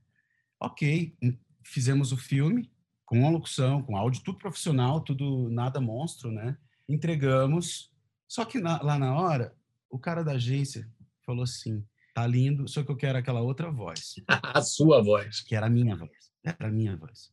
Ok, 0.58 1.16
fizemos 1.62 2.12
o 2.12 2.16
filme 2.16 2.70
com 3.04 3.26
a 3.26 3.30
locução, 3.30 3.82
com 3.82 3.96
áudio, 3.96 4.22
tudo 4.22 4.38
profissional, 4.38 5.00
tudo 5.00 5.48
nada 5.50 5.80
monstro, 5.80 6.30
né? 6.30 6.56
Entregamos. 6.88 7.90
Só 8.28 8.44
que 8.44 8.58
na, 8.60 8.80
lá 8.82 8.98
na 8.98 9.14
hora, 9.14 9.54
o 9.88 9.98
cara 9.98 10.22
da 10.22 10.32
agência 10.32 10.88
falou 11.24 11.42
assim: 11.42 11.84
Tá 12.14 12.26
lindo, 12.26 12.68
só 12.68 12.82
que 12.82 12.90
eu 12.90 12.96
quero 12.96 13.18
aquela 13.18 13.40
outra 13.40 13.70
voz. 13.70 14.14
a 14.28 14.62
sua 14.62 15.02
voz. 15.02 15.40
Que 15.40 15.54
era 15.54 15.66
a 15.66 15.70
minha 15.70 15.96
voz. 15.96 16.30
Era 16.44 16.68
a 16.68 16.70
minha 16.70 16.96
voz. 16.96 17.32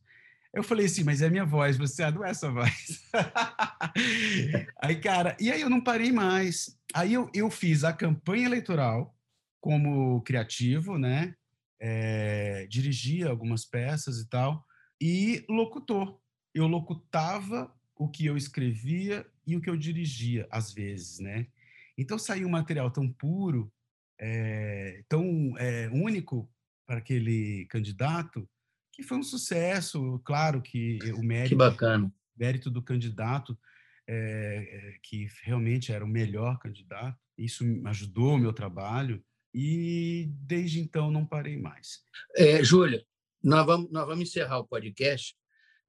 Eu 0.52 0.62
falei 0.62 0.86
assim, 0.86 1.04
mas 1.04 1.20
é 1.20 1.26
a 1.26 1.30
minha 1.30 1.44
voz, 1.44 1.76
você 1.76 2.02
ah, 2.02 2.10
não 2.10 2.24
é 2.24 2.30
essa 2.30 2.50
voz. 2.50 3.02
aí, 4.82 4.96
cara, 4.96 5.36
e 5.38 5.52
aí 5.52 5.60
eu 5.60 5.68
não 5.68 5.80
parei 5.80 6.10
mais. 6.10 6.76
Aí 6.94 7.12
eu, 7.12 7.30
eu 7.34 7.50
fiz 7.50 7.84
a 7.84 7.92
campanha 7.92 8.46
eleitoral 8.46 9.14
como 9.60 10.22
criativo, 10.22 10.98
né? 10.98 11.34
É, 11.80 12.66
dirigia 12.66 13.28
algumas 13.28 13.64
peças 13.64 14.18
e 14.18 14.28
tal, 14.28 14.64
e 15.00 15.44
locutor. 15.48 16.20
Eu 16.52 16.66
locutava 16.66 17.72
o 17.94 18.08
que 18.08 18.26
eu 18.26 18.36
escrevia 18.36 19.26
e 19.46 19.56
o 19.56 19.60
que 19.60 19.70
eu 19.70 19.76
dirigia, 19.76 20.46
às 20.50 20.72
vezes, 20.72 21.18
né? 21.18 21.46
Então 21.96 22.18
saiu 22.18 22.48
um 22.48 22.50
material 22.50 22.90
tão 22.90 23.10
puro 23.12 23.72
é, 24.18 25.04
tão 25.08 25.56
é, 25.58 25.88
único 25.90 26.50
para 26.86 26.98
aquele 26.98 27.66
candidato 27.66 28.48
que 28.92 29.02
foi 29.02 29.18
um 29.18 29.22
sucesso. 29.22 30.20
Claro 30.24 30.60
que 30.60 30.98
o 31.14 31.22
mérito, 31.22 31.50
que 31.50 31.54
mérito 32.36 32.70
do 32.70 32.82
candidato, 32.82 33.56
é, 34.08 34.96
que 35.02 35.28
realmente 35.42 35.92
era 35.92 36.04
o 36.04 36.08
melhor 36.08 36.58
candidato, 36.58 37.18
isso 37.36 37.64
ajudou 37.86 38.34
o 38.34 38.38
meu 38.38 38.52
trabalho 38.52 39.22
e 39.52 40.28
desde 40.30 40.80
então 40.80 41.10
não 41.10 41.24
parei 41.24 41.56
mais. 41.56 42.00
É, 42.36 42.62
Júlia, 42.62 43.04
nós 43.42 43.64
vamos, 43.64 43.90
nós 43.90 44.06
vamos 44.06 44.28
encerrar 44.28 44.58
o 44.58 44.66
podcast 44.66 45.34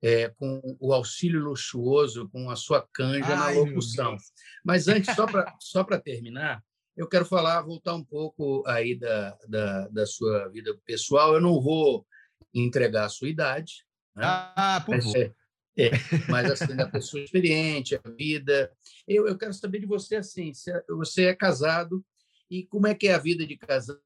é, 0.01 0.29
com 0.29 0.61
o 0.79 0.93
auxílio 0.93 1.41
luxuoso, 1.41 2.29
com 2.29 2.49
a 2.49 2.55
sua 2.55 2.87
canja 2.93 3.27
Ai, 3.27 3.55
na 3.55 3.61
locução. 3.61 4.17
Mas 4.63 4.87
antes, 4.87 5.13
só 5.15 5.25
para 5.25 5.53
só 5.59 5.83
terminar, 5.83 6.63
eu 6.95 7.07
quero 7.07 7.25
falar, 7.25 7.61
voltar 7.61 7.95
um 7.95 8.03
pouco 8.03 8.63
aí 8.67 8.97
da, 8.97 9.37
da, 9.47 9.87
da 9.87 10.05
sua 10.05 10.47
vida 10.49 10.77
pessoal. 10.85 11.33
Eu 11.33 11.41
não 11.41 11.61
vou 11.61 12.05
entregar 12.53 13.05
a 13.05 13.09
sua 13.09 13.29
idade. 13.29 13.85
Né? 14.15 14.23
Ah, 14.25 14.83
por 14.85 15.01
favor. 15.01 15.17
É, 15.17 15.85
é, 15.85 15.91
mas 16.27 16.51
assim, 16.51 16.75
da 16.75 16.87
pessoa 16.89 17.23
experiente, 17.23 17.95
a 17.95 18.09
vida. 18.09 18.71
Eu, 19.07 19.27
eu 19.27 19.37
quero 19.37 19.53
saber 19.53 19.79
de 19.79 19.85
você 19.85 20.17
assim, 20.17 20.53
se 20.53 20.71
você 20.89 21.25
é 21.25 21.35
casado 21.35 22.03
e 22.49 22.65
como 22.65 22.87
é 22.87 22.95
que 22.95 23.07
é 23.07 23.13
a 23.13 23.19
vida 23.19 23.45
de 23.45 23.57
casado? 23.57 24.01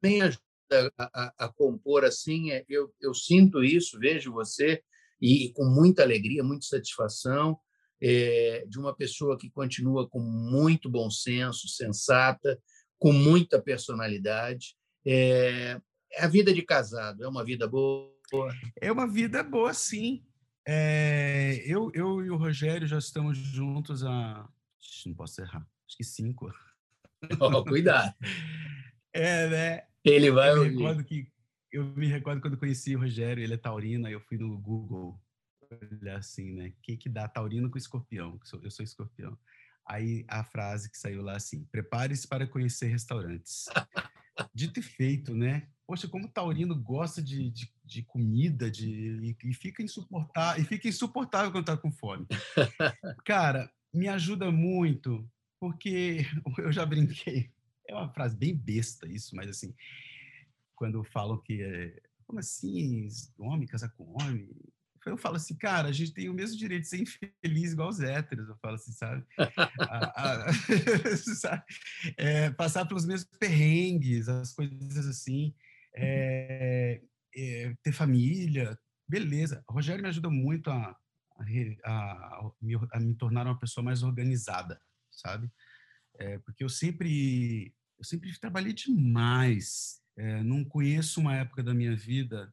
Também 0.00 0.22
ajuda 0.22 0.92
a, 0.98 1.24
a, 1.24 1.34
a, 1.46 1.48
compor 1.48 2.04
assim. 2.04 2.50
É, 2.50 2.64
eu, 2.68 2.92
eu 3.00 3.14
sinto 3.14 3.62
isso, 3.64 3.98
vejo 3.98 4.32
você 4.32 4.82
e, 5.20 5.46
e 5.46 5.52
com 5.52 5.64
muita 5.64 6.02
alegria, 6.02 6.44
muita 6.44 6.66
satisfação 6.66 7.58
é, 8.00 8.64
de 8.68 8.78
uma 8.78 8.94
pessoa 8.94 9.38
que 9.38 9.50
continua 9.50 10.08
com 10.08 10.20
muito 10.20 10.88
bom 10.88 11.10
senso, 11.10 11.68
sensata, 11.68 12.60
com 12.98 13.12
muita 13.12 13.60
personalidade. 13.60 14.74
É, 15.06 15.80
a 16.18 16.26
vida 16.26 16.52
de 16.52 16.62
casado 16.62 17.22
é 17.24 17.28
uma 17.28 17.44
vida 17.44 17.68
boa? 17.68 18.10
É 18.80 18.90
uma 18.90 19.06
vida 19.06 19.42
boa, 19.42 19.74
sim. 19.74 20.24
É, 20.66 21.62
eu, 21.66 21.90
eu 21.94 22.24
e 22.24 22.30
o 22.30 22.36
Rogério 22.36 22.86
já 22.86 22.98
estamos 22.98 23.36
juntos 23.36 24.04
há. 24.04 24.48
Não 25.06 25.14
posso 25.14 25.40
errar, 25.40 25.66
acho 25.86 25.96
que 25.96 26.04
cinco. 26.04 26.52
Oh, 27.40 27.64
cuidado. 27.64 28.14
É, 29.12 29.48
né? 29.48 29.82
Ele 30.04 30.30
vai 30.30 30.50
eu 30.50 30.62
me 30.62 30.70
recordo 30.70 31.04
que 31.04 31.30
Eu 31.72 31.84
me 31.84 32.06
recordo 32.06 32.40
quando 32.40 32.56
conheci 32.56 32.96
o 32.96 33.00
Rogério, 33.00 33.42
ele 33.42 33.54
é 33.54 33.58
taurino, 33.58 34.06
aí 34.06 34.12
eu 34.12 34.20
fui 34.20 34.38
no 34.38 34.58
Google 34.58 35.20
olhar 36.02 36.18
assim, 36.18 36.52
né? 36.52 36.68
O 36.68 36.74
que, 36.82 36.96
que 36.96 37.08
dá 37.08 37.28
taurino 37.28 37.70
com 37.70 37.78
escorpião? 37.78 38.38
Eu 38.62 38.70
sou 38.70 38.84
escorpião. 38.84 39.38
Aí 39.86 40.24
a 40.28 40.44
frase 40.44 40.90
que 40.90 40.98
saiu 40.98 41.22
lá 41.22 41.36
assim: 41.36 41.64
prepare-se 41.64 42.26
para 42.26 42.46
conhecer 42.46 42.86
restaurantes. 42.86 43.66
Dito 44.54 44.80
e 44.80 44.82
feito, 44.82 45.34
né? 45.34 45.68
Poxa, 45.86 46.08
como 46.08 46.26
o 46.26 46.30
taurino 46.30 46.74
gosta 46.80 47.20
de, 47.20 47.50
de, 47.50 47.72
de 47.84 48.02
comida 48.04 48.70
de, 48.70 48.88
e, 48.88 49.36
e, 49.50 49.54
fica 49.54 49.82
insuportável, 49.82 50.62
e 50.62 50.66
fica 50.66 50.88
insuportável 50.88 51.50
quando 51.50 51.66
tá 51.66 51.76
com 51.76 51.90
fome. 51.90 52.26
Cara, 53.26 53.70
me 53.92 54.08
ajuda 54.08 54.50
muito, 54.50 55.28
porque 55.60 56.26
eu 56.58 56.72
já 56.72 56.86
brinquei. 56.86 57.50
é 57.86 57.94
uma 57.94 58.08
frase 58.08 58.34
bem 58.34 58.56
besta 58.56 59.06
isso, 59.06 59.36
mas 59.36 59.50
assim, 59.50 59.74
quando 60.74 61.04
falam 61.04 61.38
que 61.38 61.62
é, 61.62 62.00
como 62.26 62.40
assim, 62.40 63.06
homem 63.38 63.68
casar 63.68 63.90
com 63.90 64.16
homem? 64.20 64.48
Eu 65.06 65.16
falo 65.16 65.36
assim, 65.36 65.56
cara, 65.56 65.88
a 65.88 65.92
gente 65.92 66.12
tem 66.12 66.28
o 66.28 66.34
mesmo 66.34 66.58
direito 66.58 66.82
de 66.82 66.88
ser 66.88 67.00
infeliz 67.00 67.72
igual 67.72 67.88
os 67.88 68.00
héteros, 68.00 68.48
eu 68.48 68.56
falo 68.56 68.74
assim, 68.74 68.92
sabe? 68.92 69.24
a, 69.78 70.46
a? 70.46 71.64
É, 72.16 72.50
passar 72.50 72.86
pelos 72.86 73.06
mesmos 73.06 73.30
perrengues, 73.38 74.28
as 74.28 74.52
coisas 74.52 75.06
assim, 75.06 75.54
é, 75.94 77.00
é, 77.34 77.74
ter 77.82 77.92
família, 77.92 78.78
beleza. 79.08 79.64
O 79.68 79.72
Rogério 79.72 80.02
me 80.02 80.08
ajuda 80.08 80.28
muito 80.28 80.70
a, 80.70 80.96
a, 81.84 82.50
a 82.92 83.00
me 83.00 83.14
tornar 83.14 83.46
uma 83.46 83.58
pessoa 83.58 83.82
mais 83.82 84.02
organizada, 84.02 84.80
sabe? 85.20 85.50
É, 86.18 86.38
porque 86.38 86.64
eu 86.64 86.68
sempre, 86.68 87.74
eu 87.98 88.04
sempre 88.04 88.36
trabalhei 88.38 88.72
demais. 88.72 90.00
É, 90.16 90.42
não 90.42 90.64
conheço 90.64 91.20
uma 91.20 91.36
época 91.36 91.62
da 91.62 91.72
minha 91.72 91.96
vida 91.96 92.52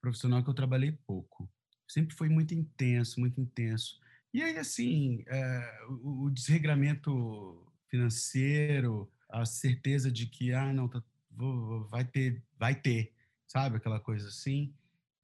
profissional 0.00 0.42
que 0.42 0.50
eu 0.50 0.54
trabalhei 0.54 0.92
pouco. 1.06 1.50
Sempre 1.88 2.14
foi 2.14 2.28
muito 2.28 2.54
intenso, 2.54 3.20
muito 3.20 3.40
intenso. 3.40 3.98
E 4.34 4.42
aí, 4.42 4.58
assim, 4.58 5.24
é, 5.28 5.78
o, 5.88 6.24
o, 6.24 6.30
desregramento 6.30 7.72
financeiro, 7.88 9.10
a 9.28 9.44
certeza 9.46 10.10
de 10.10 10.26
que, 10.26 10.52
ah, 10.52 10.72
não, 10.72 10.88
tá, 10.88 11.02
vou, 11.30 11.86
vai 11.88 12.04
ter, 12.04 12.42
vai 12.58 12.74
ter, 12.74 13.14
sabe? 13.46 13.76
Aquela 13.76 14.00
coisa 14.00 14.28
assim, 14.28 14.74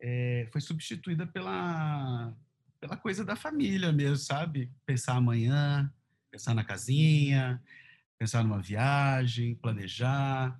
é, 0.00 0.48
foi 0.50 0.60
substituída 0.60 1.26
pela, 1.26 2.34
pela 2.80 2.96
coisa 2.96 3.24
da 3.24 3.36
família 3.36 3.92
mesmo, 3.92 4.16
sabe? 4.16 4.72
Pensar 4.86 5.16
amanhã, 5.16 5.92
pensar 6.32 6.54
na 6.54 6.64
casinha, 6.64 7.62
pensar 8.18 8.42
numa 8.42 8.60
viagem, 8.60 9.54
planejar. 9.54 10.58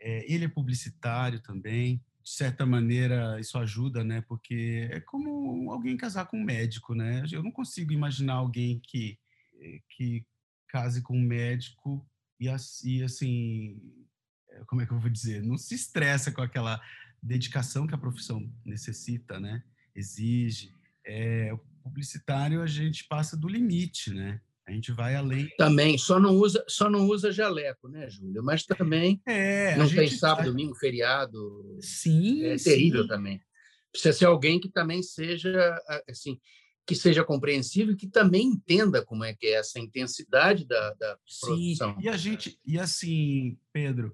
É, 0.00 0.32
ele 0.32 0.44
é 0.44 0.48
publicitário 0.48 1.40
também. 1.40 2.00
De 2.22 2.30
certa 2.30 2.64
maneira, 2.64 3.40
isso 3.40 3.58
ajuda, 3.58 4.04
né? 4.04 4.20
Porque 4.22 4.88
é 4.92 5.00
como 5.00 5.72
alguém 5.72 5.96
casar 5.96 6.26
com 6.26 6.38
um 6.38 6.44
médico, 6.44 6.94
né? 6.94 7.24
Eu 7.32 7.42
não 7.42 7.50
consigo 7.50 7.92
imaginar 7.92 8.34
alguém 8.34 8.80
que, 8.80 9.18
que 9.90 10.24
case 10.68 11.02
com 11.02 11.16
um 11.16 11.22
médico 11.22 12.06
e, 12.38 13.02
assim, 13.02 13.80
é, 14.50 14.64
como 14.66 14.80
é 14.80 14.86
que 14.86 14.92
eu 14.92 15.00
vou 15.00 15.10
dizer? 15.10 15.42
Não 15.42 15.58
se 15.58 15.74
estressa 15.74 16.30
com 16.30 16.40
aquela 16.40 16.80
dedicação 17.20 17.86
que 17.86 17.94
a 17.94 17.98
profissão 17.98 18.48
necessita, 18.64 19.40
né? 19.40 19.64
Exige. 19.94 20.72
É, 21.04 21.52
o 21.52 21.58
publicitário, 21.82 22.62
a 22.62 22.66
gente 22.66 23.04
passa 23.04 23.36
do 23.36 23.48
limite, 23.48 24.12
né? 24.12 24.40
A 24.68 24.70
gente 24.70 24.92
vai 24.92 25.14
além. 25.14 25.48
Também, 25.56 25.96
só 25.96 26.20
não 26.20 26.36
usa, 26.36 26.62
só 26.68 26.90
não 26.90 27.06
usa 27.06 27.32
jaleco, 27.32 27.88
né, 27.88 28.10
Júlio? 28.10 28.44
Mas 28.44 28.64
também 28.64 29.18
é, 29.26 29.74
não 29.76 29.88
tem 29.88 30.10
sábado, 30.10 30.44
vai... 30.44 30.46
domingo, 30.50 30.74
feriado. 30.74 31.78
Sim. 31.80 32.44
É 32.44 32.56
terrível 32.56 33.02
sim. 33.02 33.08
também. 33.08 33.40
Precisa 33.90 34.12
ser 34.12 34.26
alguém 34.26 34.60
que 34.60 34.68
também 34.68 35.02
seja 35.02 35.74
assim, 36.06 36.38
que 36.86 36.94
seja 36.94 37.24
compreensível 37.24 37.94
e 37.94 37.96
que 37.96 38.06
também 38.06 38.46
entenda 38.46 39.02
como 39.02 39.24
é 39.24 39.34
que 39.34 39.46
é 39.46 39.52
essa 39.52 39.80
intensidade 39.80 40.66
da, 40.66 40.92
da 40.94 41.16
produção. 41.46 41.94
Sim. 41.94 42.00
E 42.02 42.08
a 42.10 42.16
gente, 42.18 42.60
e 42.62 42.78
assim, 42.78 43.58
Pedro, 43.72 44.12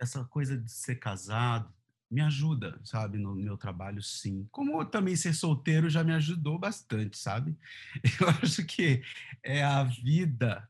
essa 0.00 0.24
coisa 0.26 0.56
de 0.56 0.70
ser 0.70 0.94
casado, 0.94 1.74
me 2.10 2.20
ajuda, 2.22 2.80
sabe, 2.84 3.18
no 3.18 3.34
meu 3.34 3.56
trabalho, 3.56 4.02
sim. 4.02 4.48
Como 4.50 4.84
também 4.84 5.14
ser 5.14 5.34
solteiro 5.34 5.90
já 5.90 6.02
me 6.02 6.12
ajudou 6.14 6.58
bastante, 6.58 7.18
sabe? 7.18 7.56
Eu 8.20 8.28
acho 8.42 8.64
que 8.64 9.02
é 9.42 9.62
a 9.62 9.84
vida, 9.84 10.68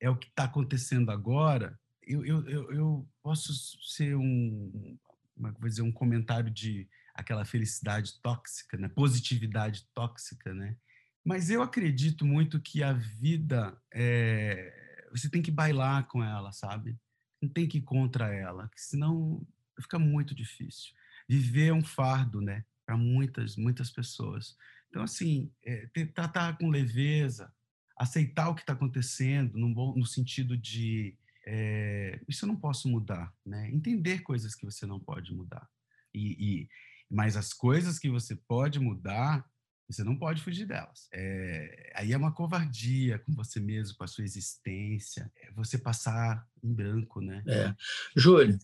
é 0.00 0.08
o 0.08 0.16
que 0.16 0.28
está 0.28 0.44
acontecendo 0.44 1.10
agora. 1.10 1.78
Eu, 2.02 2.24
eu, 2.24 2.48
eu, 2.48 2.72
eu, 2.72 3.08
posso 3.22 3.52
ser 3.82 4.16
um, 4.16 4.98
como 5.34 5.48
é 5.48 5.52
que 5.52 5.60
vou 5.60 5.68
dizer, 5.68 5.82
um 5.82 5.92
comentário 5.92 6.50
de 6.50 6.88
aquela 7.14 7.44
felicidade 7.44 8.18
tóxica, 8.22 8.78
né? 8.78 8.88
Positividade 8.88 9.86
tóxica, 9.92 10.54
né? 10.54 10.74
Mas 11.22 11.50
eu 11.50 11.60
acredito 11.60 12.24
muito 12.24 12.60
que 12.60 12.82
a 12.82 12.94
vida 12.94 13.76
é, 13.92 15.06
você 15.10 15.28
tem 15.28 15.42
que 15.42 15.50
bailar 15.50 16.06
com 16.06 16.24
ela, 16.24 16.52
sabe? 16.52 16.96
Não 17.42 17.48
tem 17.48 17.68
que 17.68 17.78
ir 17.78 17.82
contra 17.82 18.32
ela, 18.34 18.70
senão 18.74 19.46
fica 19.82 19.98
muito 19.98 20.34
difícil. 20.34 20.92
Viver 21.28 21.68
é 21.68 21.72
um 21.72 21.84
fardo, 21.84 22.40
né? 22.40 22.64
Para 22.86 22.96
muitas, 22.96 23.56
muitas 23.56 23.90
pessoas. 23.90 24.56
Então, 24.88 25.02
assim, 25.02 25.52
é, 25.64 25.86
tratar 26.14 26.56
com 26.56 26.70
leveza, 26.70 27.52
aceitar 27.96 28.48
o 28.48 28.54
que 28.54 28.62
está 28.62 28.72
acontecendo, 28.72 29.58
no, 29.58 29.74
bom, 29.74 29.94
no 29.94 30.06
sentido 30.06 30.56
de 30.56 31.16
é, 31.50 32.20
isso 32.28 32.44
eu 32.44 32.48
não 32.48 32.56
posso 32.56 32.88
mudar, 32.88 33.32
né? 33.44 33.70
Entender 33.70 34.20
coisas 34.20 34.54
que 34.54 34.66
você 34.66 34.84
não 34.84 35.00
pode 35.00 35.34
mudar. 35.34 35.66
E, 36.14 36.36
e, 36.38 36.68
mas 37.10 37.38
as 37.38 37.54
coisas 37.54 37.98
que 37.98 38.10
você 38.10 38.36
pode 38.36 38.78
mudar, 38.78 39.48
você 39.88 40.04
não 40.04 40.14
pode 40.14 40.42
fugir 40.42 40.66
delas. 40.66 41.08
É, 41.10 41.92
aí 41.94 42.12
é 42.12 42.16
uma 42.18 42.32
covardia 42.32 43.18
com 43.20 43.32
você 43.32 43.58
mesmo, 43.60 43.96
com 43.96 44.04
a 44.04 44.06
sua 44.06 44.24
existência. 44.24 45.32
É 45.40 45.50
você 45.52 45.78
passar 45.78 46.46
em 46.62 46.72
branco, 46.72 47.22
né? 47.22 47.42
É. 47.46 47.74
Júlio, 48.14 48.58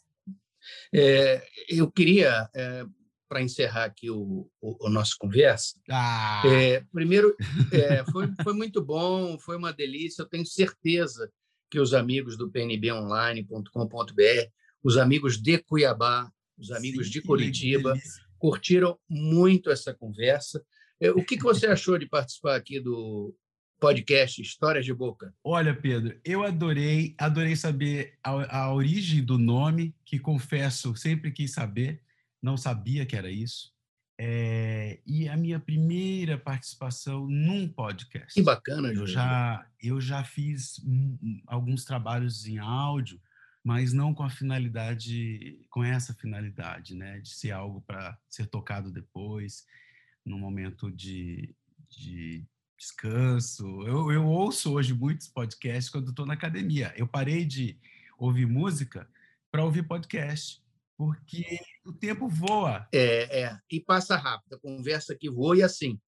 é, 0.92 1.44
eu 1.68 1.90
queria, 1.90 2.48
é, 2.54 2.84
para 3.28 3.42
encerrar 3.42 3.84
aqui 3.84 4.10
o, 4.10 4.48
o, 4.60 4.86
o 4.86 4.90
nossa 4.90 5.14
conversa, 5.18 5.78
ah. 5.90 6.42
é, 6.46 6.84
primeiro, 6.92 7.34
foi, 8.12 8.28
foi 8.42 8.54
muito 8.54 8.82
bom, 8.82 9.38
foi 9.38 9.56
uma 9.56 9.72
delícia. 9.72 10.22
Eu 10.22 10.28
tenho 10.28 10.46
certeza 10.46 11.30
que 11.70 11.80
os 11.80 11.94
amigos 11.94 12.36
do 12.36 12.50
pnbonline.com.br, 12.50 14.50
os 14.82 14.96
amigos 14.96 15.40
de 15.40 15.58
Cuiabá, 15.58 16.30
os 16.56 16.70
amigos 16.70 17.06
Sim, 17.06 17.12
de 17.12 17.22
Curitiba, 17.22 17.94
curtiram 18.38 18.96
muito 19.08 19.70
essa 19.70 19.92
conversa. 19.92 20.64
O 21.16 21.24
que, 21.24 21.36
que 21.36 21.42
você 21.42 21.66
achou 21.66 21.98
de 21.98 22.06
participar 22.06 22.54
aqui 22.54 22.78
do, 22.78 23.34
podcast 23.84 24.40
Histórias 24.40 24.86
de 24.86 24.94
Boca? 24.94 25.34
Olha, 25.44 25.74
Pedro, 25.74 26.18
eu 26.24 26.42
adorei, 26.42 27.14
adorei 27.18 27.54
saber 27.54 28.14
a, 28.24 28.60
a 28.60 28.72
origem 28.72 29.22
do 29.22 29.36
nome, 29.36 29.94
que 30.06 30.18
confesso, 30.18 30.96
sempre 30.96 31.30
quis 31.30 31.52
saber, 31.52 32.00
não 32.42 32.56
sabia 32.56 33.04
que 33.04 33.14
era 33.14 33.30
isso. 33.30 33.74
É, 34.18 35.00
e 35.06 35.28
a 35.28 35.36
minha 35.36 35.60
primeira 35.60 36.38
participação 36.38 37.26
num 37.26 37.68
podcast. 37.68 38.32
Que 38.32 38.42
bacana, 38.42 38.90
eu 38.90 39.06
já 39.06 39.66
Eu 39.82 40.00
já 40.00 40.24
fiz 40.24 40.80
alguns 41.46 41.84
trabalhos 41.84 42.46
em 42.46 42.56
áudio, 42.56 43.20
mas 43.62 43.92
não 43.92 44.14
com 44.14 44.22
a 44.22 44.30
finalidade, 44.30 45.60
com 45.68 45.84
essa 45.84 46.14
finalidade, 46.14 46.94
né, 46.94 47.18
de 47.18 47.34
ser 47.34 47.50
algo 47.50 47.82
para 47.82 48.18
ser 48.30 48.46
tocado 48.46 48.90
depois, 48.90 49.66
no 50.24 50.38
momento 50.38 50.90
de, 50.90 51.54
de 51.90 52.46
descanso. 52.84 53.64
Eu, 53.86 54.12
eu 54.12 54.26
ouço 54.26 54.74
hoje 54.74 54.92
muitos 54.92 55.26
podcasts 55.28 55.88
quando 55.88 56.10
estou 56.10 56.26
na 56.26 56.34
academia. 56.34 56.92
Eu 56.96 57.06
parei 57.06 57.44
de 57.44 57.78
ouvir 58.18 58.46
música 58.46 59.08
para 59.50 59.64
ouvir 59.64 59.84
podcast, 59.84 60.62
porque 60.96 61.58
o 61.86 61.92
tempo 61.92 62.28
voa. 62.28 62.86
É, 62.92 63.42
é, 63.42 63.58
e 63.70 63.80
passa 63.80 64.16
rápido. 64.16 64.54
A 64.54 64.60
conversa 64.60 65.16
que 65.18 65.30
voa 65.30 65.56
e 65.56 65.62
assim. 65.62 65.98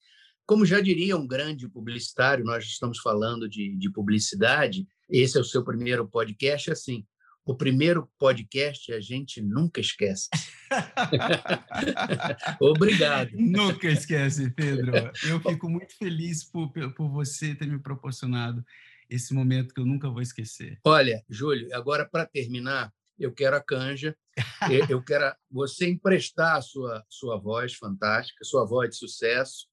Como 0.44 0.66
já 0.66 0.80
diria 0.80 1.16
um 1.16 1.26
grande 1.26 1.68
publicitário, 1.68 2.44
nós 2.44 2.64
estamos 2.64 2.98
falando 3.00 3.48
de, 3.48 3.74
de 3.76 3.90
publicidade, 3.90 4.86
esse 5.08 5.36
é 5.36 5.40
o 5.40 5.44
seu 5.44 5.64
primeiro 5.64 6.06
podcast, 6.06 6.70
assim, 6.70 7.04
o 7.46 7.54
primeiro 7.54 8.10
podcast 8.18 8.92
a 8.92 9.00
gente 9.00 9.40
nunca 9.40 9.80
esquece. 9.80 10.28
Obrigado. 12.60 13.30
Nunca 13.34 13.88
esquece, 13.88 14.50
Pedro. 14.50 14.92
Eu 15.24 15.40
fico 15.40 15.70
muito 15.70 15.96
feliz 15.96 16.42
por, 16.42 16.72
por 16.72 17.08
você 17.08 17.54
ter 17.54 17.68
me 17.68 17.78
proporcionado 17.78 18.64
esse 19.08 19.32
momento 19.32 19.72
que 19.72 19.80
eu 19.80 19.86
nunca 19.86 20.10
vou 20.10 20.20
esquecer. 20.20 20.80
Olha, 20.84 21.24
Júlio, 21.30 21.72
agora 21.72 22.04
para 22.04 22.26
terminar, 22.26 22.92
eu 23.16 23.32
quero 23.32 23.54
a 23.54 23.60
canja, 23.62 24.16
eu 24.90 25.00
quero 25.00 25.32
você 25.48 25.88
emprestar 25.88 26.56
a 26.56 26.60
sua, 26.60 27.04
sua 27.08 27.38
voz 27.38 27.74
fantástica, 27.74 28.44
sua 28.44 28.66
voz 28.66 28.90
de 28.90 28.96
sucesso, 28.96 29.68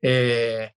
é, 0.00 0.72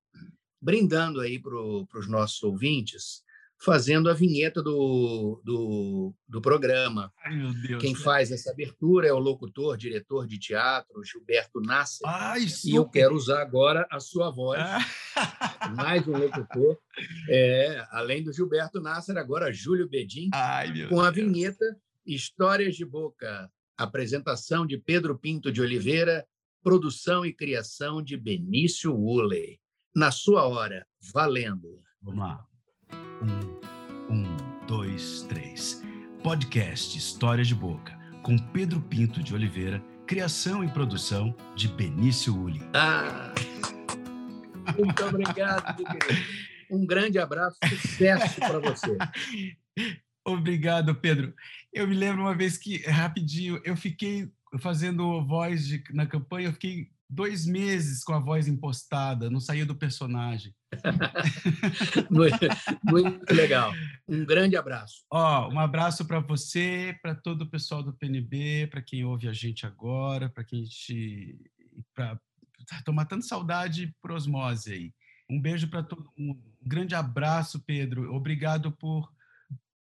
brindando 0.60 1.22
aí 1.22 1.38
para 1.38 1.56
os 1.56 2.08
nossos 2.08 2.42
ouvintes 2.42 3.22
fazendo 3.60 4.10
a 4.10 4.14
vinheta 4.14 4.64
do, 4.64 5.42
do, 5.44 6.14
do 6.28 6.42
programa. 6.42 7.12
Ai, 7.24 7.54
Deus. 7.68 7.82
Quem 7.82 7.94
faz 7.94 8.32
essa 8.32 8.52
abertura 8.52 9.08
é 9.08 9.14
o 9.14 9.20
locutor, 9.20 9.76
diretor 9.76 10.26
de 10.26 10.40
teatro, 10.40 11.04
Gilberto 11.04 11.60
Nasser. 11.60 12.08
Ai, 12.08 12.46
e 12.66 12.76
eu 12.76 12.88
quero 12.88 13.14
usar 13.16 13.42
agora 13.42 13.86
a 13.92 14.00
sua 14.00 14.32
voz, 14.32 14.60
ah. 14.62 14.80
mais 15.76 16.08
um 16.08 16.18
locutor. 16.18 16.78
É, 17.30 17.86
além 17.92 18.24
do 18.24 18.32
Gilberto 18.32 18.80
Nasser, 18.80 19.18
agora 19.18 19.52
Júlio 19.52 19.90
Bedin, 19.90 20.30
Ai, 20.34 20.88
com 20.88 21.02
a 21.02 21.12
vinheta 21.12 21.66
Histórias 22.06 22.76
de 22.76 22.86
Boca. 22.86 23.52
Apresentação 23.78 24.66
de 24.66 24.78
Pedro 24.78 25.18
Pinto 25.18 25.52
de 25.52 25.62
Oliveira, 25.62 26.26
produção 26.62 27.26
e 27.26 27.34
criação 27.34 28.02
de 28.02 28.18
Benício 28.18 28.94
Woolley. 28.94 29.60
Na 29.96 30.12
sua 30.12 30.46
hora, 30.48 30.86
valendo. 31.14 31.82
Vamos 32.02 32.20
lá. 32.20 32.46
Um. 33.22 33.49
Podcast 36.24 36.98
Histórias 36.98 37.48
de 37.48 37.56
Boca, 37.56 37.98
com 38.22 38.38
Pedro 38.38 38.82
Pinto 38.82 39.24
de 39.24 39.34
Oliveira, 39.34 39.82
criação 40.06 40.64
e 40.64 40.68
produção 40.68 41.34
de 41.56 41.68
Benício 41.70 42.36
Uli. 42.36 42.62
Ah, 42.74 43.34
muito 44.78 45.06
obrigado, 45.06 45.76
querido. 45.78 46.22
Um 46.70 46.86
grande 46.86 47.18
abraço, 47.18 47.58
sucesso 47.68 48.40
para 48.40 48.60
você. 48.60 48.98
Obrigado, 50.26 50.94
Pedro. 50.94 51.34
Eu 51.74 51.88
me 51.88 51.96
lembro 51.96 52.22
uma 52.22 52.36
vez 52.36 52.58
que, 52.58 52.78
rapidinho, 52.86 53.60
eu 53.64 53.76
fiquei 53.76 54.30
fazendo 54.60 55.26
voz 55.26 55.66
de, 55.66 55.84
na 55.92 56.06
campanha, 56.06 56.50
eu 56.50 56.54
fiquei 56.54 56.92
dois 57.10 57.46
meses 57.46 58.04
com 58.04 58.14
a 58.14 58.20
voz 58.20 58.48
impostada, 58.48 59.30
não 59.30 59.40
saía 59.40 59.66
do 59.66 59.76
personagem. 59.76 60.54
muito, 62.12 62.38
muito, 62.84 63.34
legal. 63.34 63.74
Um 64.08 64.24
grande 64.24 64.56
abraço. 64.56 65.04
Ó, 65.10 65.50
um 65.50 65.60
abraço 65.60 66.06
para 66.06 66.20
você, 66.20 66.98
para 67.02 67.16
todo 67.16 67.42
o 67.42 67.50
pessoal 67.50 67.82
do 67.82 67.94
PNB, 67.94 68.68
para 68.68 68.82
quem 68.82 69.04
ouve 69.04 69.28
a 69.28 69.34
gente 69.34 69.66
agora, 69.66 70.30
para 70.30 70.44
quem 70.44 70.64
te. 70.66 71.40
Pra, 71.96 72.20
tô 72.86 72.94
matando 72.94 73.26
saudade 73.26 73.96
por 74.02 74.12
osmose 74.12 74.72
aí. 74.72 74.94
Um 75.28 75.42
beijo 75.42 75.68
para 75.68 75.82
todo 75.82 76.12
mundo. 76.16 76.42
Um 76.62 76.68
grande 76.68 76.94
abraço, 76.94 77.60
Pedro. 77.66 78.14
Obrigado 78.14 78.72
por 78.72 79.12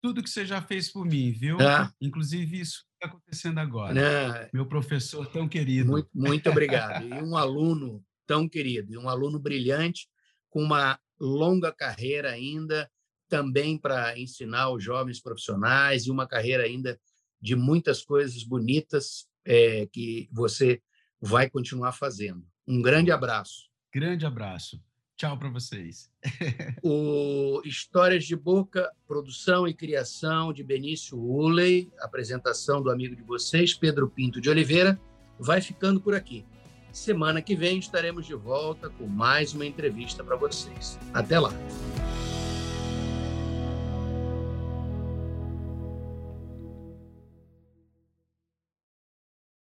tudo 0.01 0.23
que 0.23 0.31
você 0.31 0.47
já 0.47 0.63
fez 0.63 0.91
por 0.91 1.05
mim, 1.05 1.33
viu? 1.33 1.61
É. 1.61 1.91
Inclusive 2.01 2.61
isso 2.61 2.88
está 2.99 3.07
acontecendo 3.07 3.59
agora. 3.59 3.99
É. 3.99 4.51
Meu 4.53 4.67
professor 4.67 5.27
tão 5.27 5.49
querido. 5.49 5.91
Muito, 5.91 6.11
muito 6.15 6.51
obrigado. 6.51 7.07
e 7.07 7.23
um 7.23 7.37
aluno 7.37 8.05
tão 8.27 8.49
querido, 8.49 8.93
e 8.93 8.99
um 8.99 9.09
aluno 9.09 9.39
brilhante, 9.39 10.09
com 10.51 10.63
uma 10.63 10.99
longa 11.19 11.73
carreira 11.73 12.31
ainda, 12.31 12.91
também 13.29 13.79
para 13.79 14.19
ensinar 14.19 14.71
os 14.71 14.83
jovens 14.83 15.21
profissionais, 15.21 16.07
e 16.07 16.11
uma 16.11 16.27
carreira 16.27 16.65
ainda 16.65 17.01
de 17.41 17.55
muitas 17.55 18.03
coisas 18.05 18.43
bonitas 18.43 19.27
é, 19.45 19.87
que 19.87 20.29
você 20.33 20.83
vai 21.21 21.49
continuar 21.49 21.93
fazendo. 21.93 22.47
Um 22.67 22.83
grande 22.83 23.11
abraço. 23.11 23.69
Grande 23.93 24.27
abraço. 24.27 24.83
Tchau 25.19 25.37
para 25.37 25.49
vocês. 25.49 26.09
o 26.81 27.61
Histórias 27.65 28.25
de 28.25 28.37
Boca, 28.37 28.89
produção 29.05 29.67
e 29.67 29.75
criação 29.75 30.53
de 30.53 30.63
Benício 30.63 31.19
Uley, 31.19 31.91
apresentação 31.99 32.81
do 32.81 32.89
amigo 32.89 33.17
de 33.17 33.25
vocês, 33.25 33.75
Pedro 33.75 34.09
Pinto 34.09 34.41
de 34.41 34.49
Oliveira, 34.49 34.99
vai 35.37 35.61
ficando 35.61 36.01
por 36.01 36.15
aqui. 36.15 36.47
Semana 36.93 37.43
que 37.43 37.57
vem 37.57 37.81
estaremos 37.81 38.27
de 38.27 38.35
volta 38.35 38.91
com 38.91 39.09
mais 39.09 39.53
uma 39.53 39.67
entrevista 39.67 40.23
para 40.23 40.37
vocês. 40.37 40.97
Até 41.13 41.41
lá. 41.41 41.53